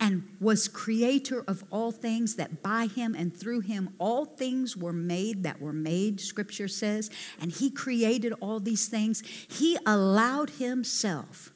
[0.00, 4.92] and was creator of all things, that by him and through him all things were
[4.92, 9.22] made that were made, scripture says, and he created all these things.
[9.48, 11.52] He allowed himself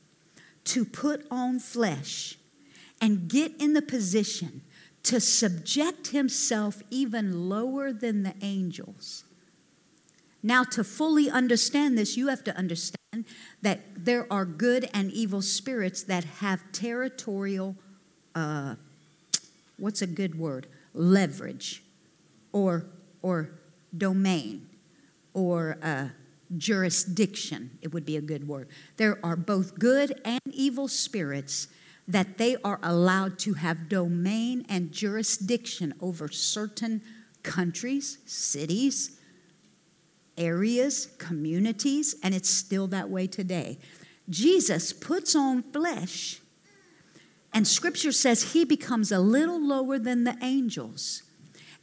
[0.65, 2.37] to put on flesh
[3.01, 4.63] and get in the position
[5.05, 9.25] to subject himself even lower than the angels.
[10.43, 13.25] Now, to fully understand this, you have to understand
[13.63, 17.77] that there are good and evil spirits that have territorial
[18.39, 18.77] uh,
[19.79, 20.69] what's a good word?
[20.95, 21.83] Leverage
[22.53, 22.87] or,
[23.21, 23.51] or
[23.97, 24.69] domain
[25.35, 26.09] or uh,
[26.57, 28.69] jurisdiction, it would be a good word.
[28.97, 31.69] There are both good and evil spirits
[32.07, 37.03] that they are allowed to have domain and jurisdiction over certain
[37.43, 39.19] countries, cities,
[40.37, 43.79] areas, communities, and it's still that way today.
[44.31, 46.41] Jesus puts on flesh
[47.53, 51.23] and scripture says he becomes a little lower than the angels.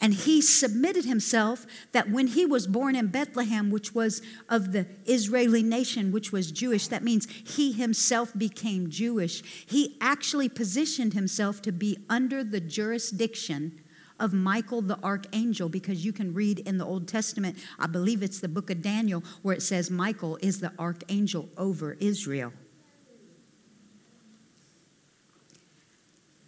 [0.01, 4.87] And he submitted himself that when he was born in Bethlehem, which was of the
[5.05, 9.65] Israeli nation, which was Jewish, that means he himself became Jewish.
[9.65, 13.79] He actually positioned himself to be under the jurisdiction
[14.19, 18.39] of Michael the archangel because you can read in the Old Testament, I believe it's
[18.39, 22.53] the book of Daniel, where it says Michael is the archangel over Israel.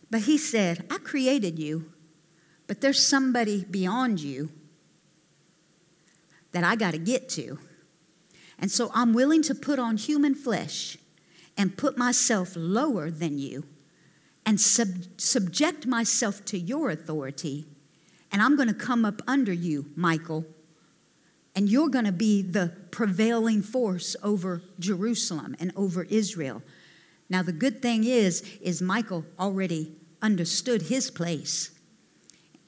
[0.09, 1.91] But he said, I created you
[2.67, 4.49] but there's somebody beyond you
[6.51, 7.57] that I got to get to.
[8.59, 10.97] And so I'm willing to put on human flesh
[11.57, 13.65] and put myself lower than you
[14.45, 17.67] and sub- subject myself to your authority.
[18.31, 20.45] And I'm going to come up under you, Michael.
[21.55, 26.61] And you're going to be the prevailing force over Jerusalem and over Israel.
[27.29, 31.71] Now the good thing is is Michael already understood his place.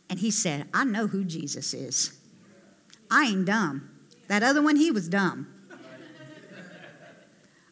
[0.09, 2.19] And he said, I know who Jesus is.
[3.11, 3.89] I ain't dumb.
[4.27, 5.47] That other one, he was dumb.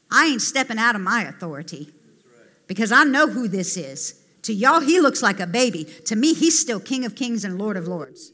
[0.09, 1.93] I ain't stepping out of my authority
[2.67, 4.23] because I know who this is.
[4.43, 5.83] To y'all, he looks like a baby.
[6.05, 8.31] To me, he's still King of Kings and Lord of Lords.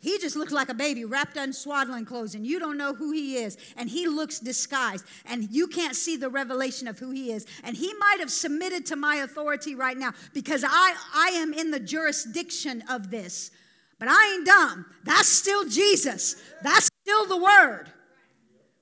[0.00, 3.10] He just looks like a baby wrapped in swaddling clothes, and you don't know who
[3.10, 3.56] he is.
[3.76, 7.46] And he looks disguised, and you can't see the revelation of who he is.
[7.64, 11.72] And he might have submitted to my authority right now because I, I am in
[11.72, 13.50] the jurisdiction of this.
[13.98, 14.86] But I ain't dumb.
[15.04, 17.92] That's still Jesus, that's still the word.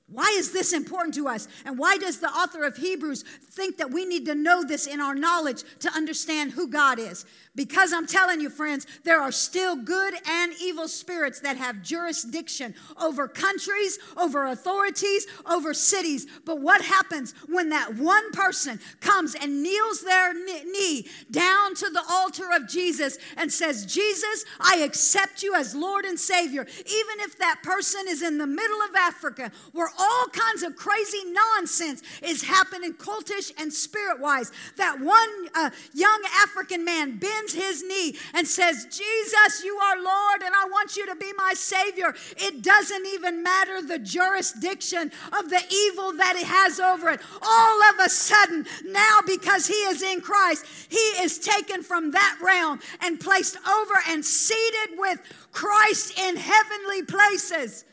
[0.08, 1.48] Why is this important to us?
[1.64, 5.00] And why does the author of Hebrews think that we need to know this in
[5.00, 7.26] our knowledge to understand who God is?
[7.56, 12.74] Because I'm telling you, friends, there are still good and evil spirits that have jurisdiction
[13.02, 16.26] over countries, over authorities, over cities.
[16.44, 22.04] But what happens when that one person comes and kneels their knee down to the
[22.08, 27.38] altar of Jesus and says, Jesus, I accept you as Lord and Savior, even if
[27.38, 32.42] that person is in the middle of Africa where all kinds of crazy nonsense is
[32.42, 34.52] happening, cultish and spirit wise?
[34.76, 40.42] That one uh, young African man bends his knee and says, Jesus, you are Lord,
[40.42, 45.50] and I want you to be my Savior, it doesn't even matter the jurisdiction of
[45.50, 47.20] the evil that it has over it.
[47.42, 52.38] All of a sudden, now because he is in Christ, he is taken from that
[52.42, 55.20] realm and placed over and seated with
[55.52, 57.84] Christ in heavenly places.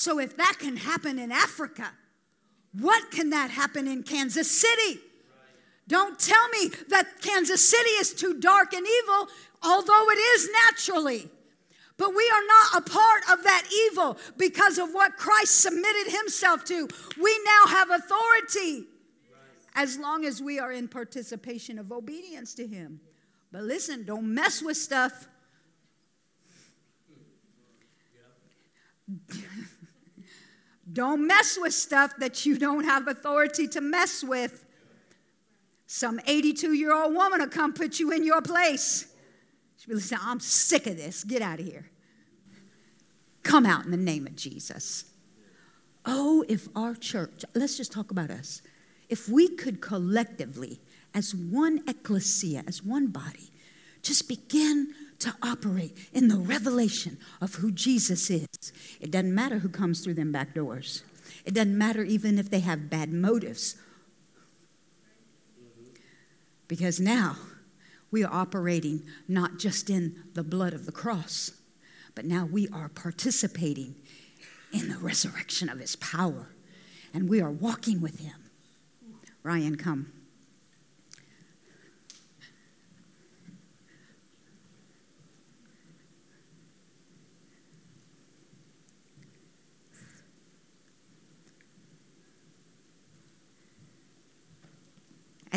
[0.00, 1.92] So, if that can happen in Africa,
[2.72, 4.98] what can that happen in Kansas City?
[5.88, 9.28] Don't tell me that Kansas City is too dark and evil,
[9.62, 11.28] although it is naturally.
[11.98, 16.64] But we are not a part of that evil because of what Christ submitted himself
[16.64, 16.88] to.
[17.22, 18.86] We now have authority
[19.74, 23.02] as long as we are in participation of obedience to him.
[23.52, 25.26] But listen, don't mess with stuff.
[30.92, 34.64] Don't mess with stuff that you don't have authority to mess with.
[35.86, 39.12] Some 82 year old woman will come put you in your place.
[39.76, 41.24] She'll be saying, I'm sick of this.
[41.24, 41.90] Get out of here.
[43.42, 45.04] Come out in the name of Jesus.
[46.04, 48.62] Oh, if our church, let's just talk about us.
[49.08, 50.80] If we could collectively,
[51.14, 53.50] as one ecclesia, as one body,
[54.02, 58.46] just begin to operate in the revelation of who Jesus is.
[59.00, 61.02] It doesn't matter who comes through them back doors.
[61.44, 63.76] It doesn't matter even if they have bad motives
[66.70, 67.36] because now
[68.12, 71.50] we are operating not just in the blood of the cross,
[72.14, 73.96] but now we are participating
[74.72, 76.50] in the resurrection of his power.
[77.12, 78.50] And we are walking with him.
[79.42, 80.12] Ryan, come.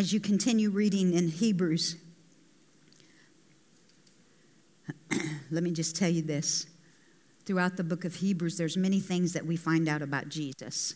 [0.03, 1.95] As you continue reading in Hebrews,
[5.49, 6.65] let me just tell you this.
[7.45, 10.95] Throughout the book of Hebrews, there's many things that we find out about Jesus.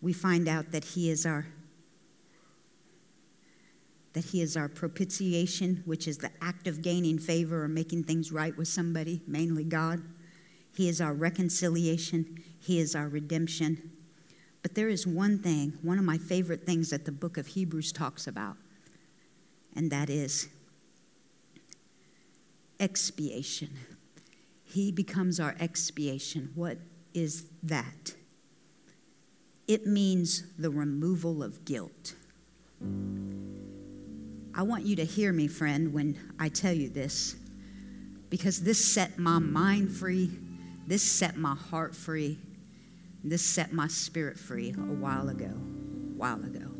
[0.00, 1.46] We find out that he is our
[4.14, 8.32] that he is our propitiation, which is the act of gaining favor or making things
[8.32, 10.02] right with somebody, mainly God.
[10.74, 13.92] He is our reconciliation, he is our redemption.
[14.68, 17.90] But there is one thing, one of my favorite things that the book of Hebrews
[17.90, 18.58] talks about,
[19.74, 20.48] and that is
[22.78, 23.70] expiation.
[24.64, 26.50] He becomes our expiation.
[26.54, 26.76] What
[27.14, 28.12] is that?
[29.66, 32.14] It means the removal of guilt.
[34.54, 37.36] I want you to hear me, friend, when I tell you this.
[38.30, 40.30] because this set my mind free,
[40.86, 42.38] this set my heart free,
[43.28, 46.72] this set my spirit free a while ago, a while ago.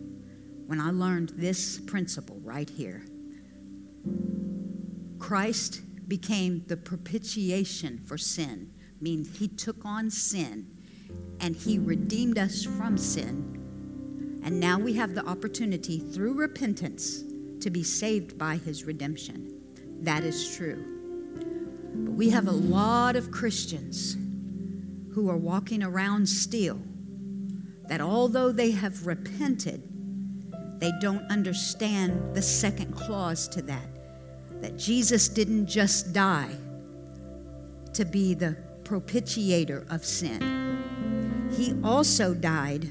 [0.67, 3.05] When I learned this principle right here.
[5.19, 8.71] Christ became the propitiation for sin,
[9.01, 10.67] means he took on sin
[11.41, 14.41] and he redeemed us from sin.
[14.43, 17.23] And now we have the opportunity through repentance
[17.61, 19.61] to be saved by his redemption.
[20.01, 20.85] That is true.
[21.95, 24.17] But we have a lot of Christians
[25.19, 26.81] who are walking around still
[27.89, 29.83] that although they have repented,
[30.79, 33.89] they don't understand the second clause to that.
[34.63, 36.55] That Jesus didn't just die
[37.95, 42.85] to be the propitiator of sin, He also died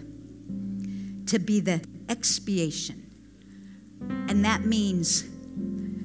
[1.28, 3.10] to be the expiation.
[4.28, 5.24] And that means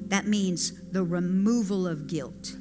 [0.07, 2.55] that means the removal of guilt.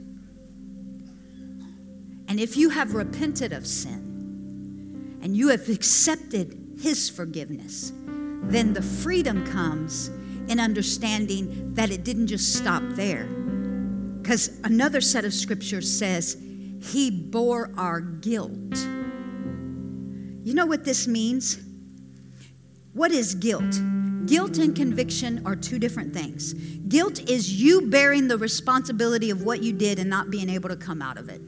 [2.32, 7.92] And if you have repented of sin and you have accepted his forgiveness,
[8.44, 10.08] then the freedom comes
[10.48, 13.26] in understanding that it didn't just stop there.
[13.26, 16.38] Because another set of scriptures says,
[16.80, 18.78] He bore our guilt.
[20.42, 21.58] You know what this means?
[22.94, 23.78] What is guilt?
[24.24, 26.54] Guilt and conviction are two different things.
[26.54, 30.76] Guilt is you bearing the responsibility of what you did and not being able to
[30.76, 31.42] come out of it.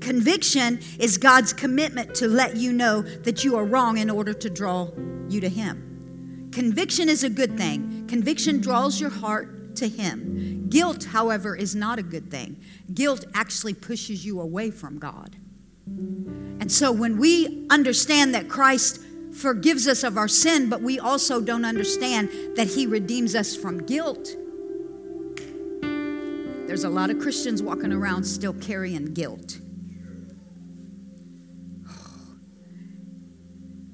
[0.00, 4.50] Conviction is God's commitment to let you know that you are wrong in order to
[4.50, 4.90] draw
[5.28, 6.50] you to Him.
[6.52, 8.06] Conviction is a good thing.
[8.08, 10.68] Conviction draws your heart to Him.
[10.68, 12.60] Guilt, however, is not a good thing.
[12.94, 15.36] Guilt actually pushes you away from God.
[15.86, 19.00] And so when we understand that Christ
[19.32, 23.84] forgives us of our sin, but we also don't understand that He redeems us from
[23.84, 24.28] guilt,
[26.66, 29.58] there's a lot of Christians walking around still carrying guilt.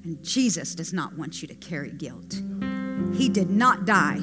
[0.05, 2.41] And Jesus does not want you to carry guilt.
[3.15, 4.21] He did not die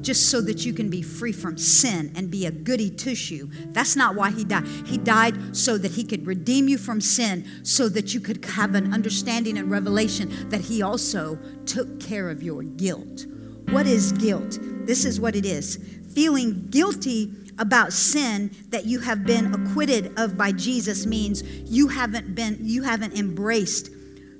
[0.00, 3.48] just so that you can be free from sin and be a goody tissue.
[3.68, 4.66] That's not why he died.
[4.86, 8.74] He died so that he could redeem you from sin, so that you could have
[8.74, 13.26] an understanding and revelation that he also took care of your guilt.
[13.70, 14.58] What is guilt?
[14.86, 15.76] This is what it is
[16.14, 22.34] feeling guilty about sin that you have been acquitted of by Jesus means you haven't
[22.34, 23.90] been you haven't embraced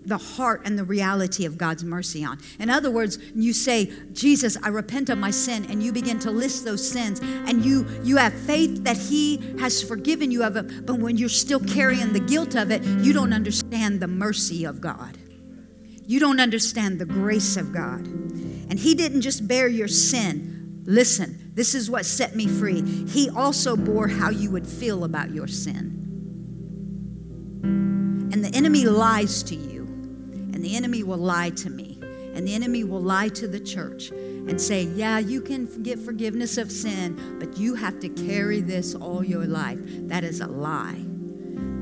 [0.07, 2.39] the heart and the reality of God's mercy on.
[2.59, 6.31] In other words, you say, Jesus, I repent of my sin, and you begin to
[6.31, 10.87] list those sins, and you you have faith that He has forgiven you of it,
[10.87, 14.81] but when you're still carrying the guilt of it, you don't understand the mercy of
[14.81, 15.19] God.
[16.07, 18.07] You don't understand the grace of God.
[18.07, 20.83] And He didn't just bear your sin.
[20.85, 22.83] Listen, this is what set me free.
[23.07, 26.03] He also bore how you would feel about your sin.
[28.33, 29.74] And the enemy lies to you
[30.55, 31.99] and the enemy will lie to me.
[32.35, 36.59] And the enemy will lie to the church and say, Yeah, you can get forgiveness
[36.59, 39.79] of sin, but you have to carry this all your life.
[39.83, 41.05] That is a lie.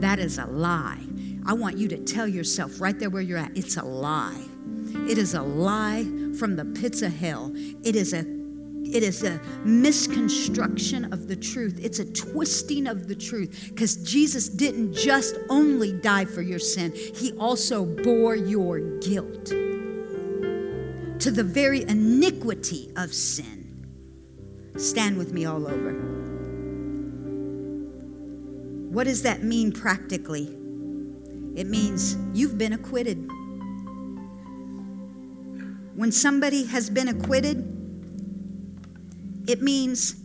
[0.00, 1.04] That is a lie.
[1.44, 4.42] I want you to tell yourself right there where you're at it's a lie.
[5.08, 6.04] It is a lie
[6.38, 7.52] from the pits of hell.
[7.82, 8.24] It is a
[8.84, 11.78] it is a misconstruction of the truth.
[11.82, 16.92] It's a twisting of the truth because Jesus didn't just only die for your sin,
[16.94, 19.46] He also bore your guilt
[21.20, 23.86] to the very iniquity of sin.
[24.76, 25.92] Stand with me all over.
[28.90, 30.48] What does that mean practically?
[31.54, 33.30] It means you've been acquitted.
[35.94, 37.81] When somebody has been acquitted,
[39.47, 40.16] it means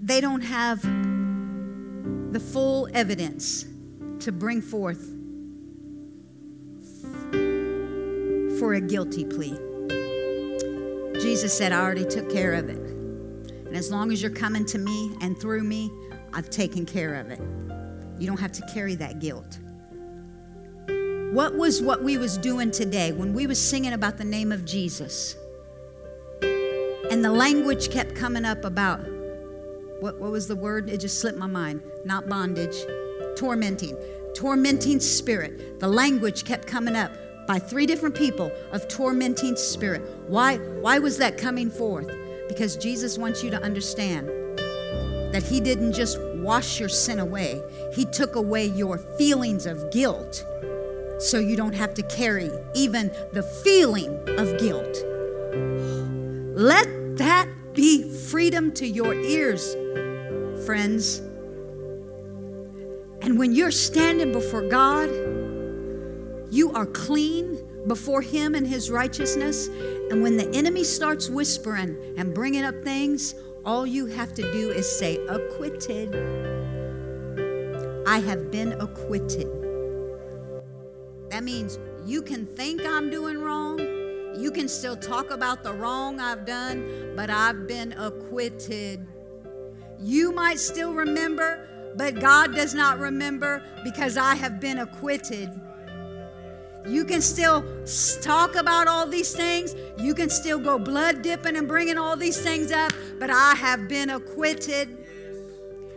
[0.00, 0.82] they don't have
[2.32, 3.64] the full evidence
[4.20, 5.14] to bring forth
[8.58, 9.58] for a guilty plea.
[11.20, 12.78] Jesus said, I already took care of it.
[12.78, 15.90] And as long as you're coming to me and through me,
[16.32, 17.40] I've taken care of it.
[18.18, 19.58] You don't have to carry that guilt.
[21.32, 24.64] What was what we was doing today when we was singing about the name of
[24.64, 25.36] Jesus?
[27.14, 28.98] And the language kept coming up about
[30.00, 30.90] what, what was the word?
[30.90, 31.80] It just slipped my mind.
[32.04, 32.74] Not bondage,
[33.36, 33.96] tormenting.
[34.34, 35.78] Tormenting spirit.
[35.78, 37.12] The language kept coming up
[37.46, 40.02] by three different people of tormenting spirit.
[40.26, 42.10] Why, why was that coming forth?
[42.48, 44.26] Because Jesus wants you to understand
[45.32, 47.62] that He didn't just wash your sin away,
[47.94, 50.44] He took away your feelings of guilt
[51.20, 54.96] so you don't have to carry even the feeling of guilt.
[57.16, 59.74] That be freedom to your ears,
[60.66, 61.18] friends.
[63.22, 65.08] And when you're standing before God,
[66.50, 69.68] you are clean before Him and His righteousness.
[70.10, 73.34] And when the enemy starts whispering and bringing up things,
[73.64, 76.14] all you have to do is say, acquitted.
[78.08, 79.48] I have been acquitted.
[81.30, 83.93] That means you can think I'm doing wrong.
[84.36, 89.06] You can still talk about the wrong I've done, but I've been acquitted.
[90.00, 95.50] You might still remember, but God does not remember because I have been acquitted.
[96.86, 97.64] You can still
[98.20, 99.74] talk about all these things.
[99.98, 103.88] You can still go blood dipping and bringing all these things up, but I have
[103.88, 104.98] been acquitted.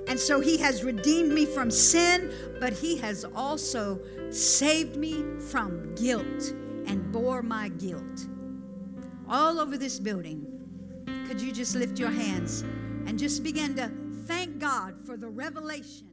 [0.07, 3.99] And so he has redeemed me from sin, but he has also
[4.29, 6.53] saved me from guilt
[6.87, 8.27] and bore my guilt.
[9.29, 10.45] All over this building,
[11.27, 12.61] could you just lift your hands
[13.05, 13.91] and just begin to
[14.25, 16.06] thank God for the revelation?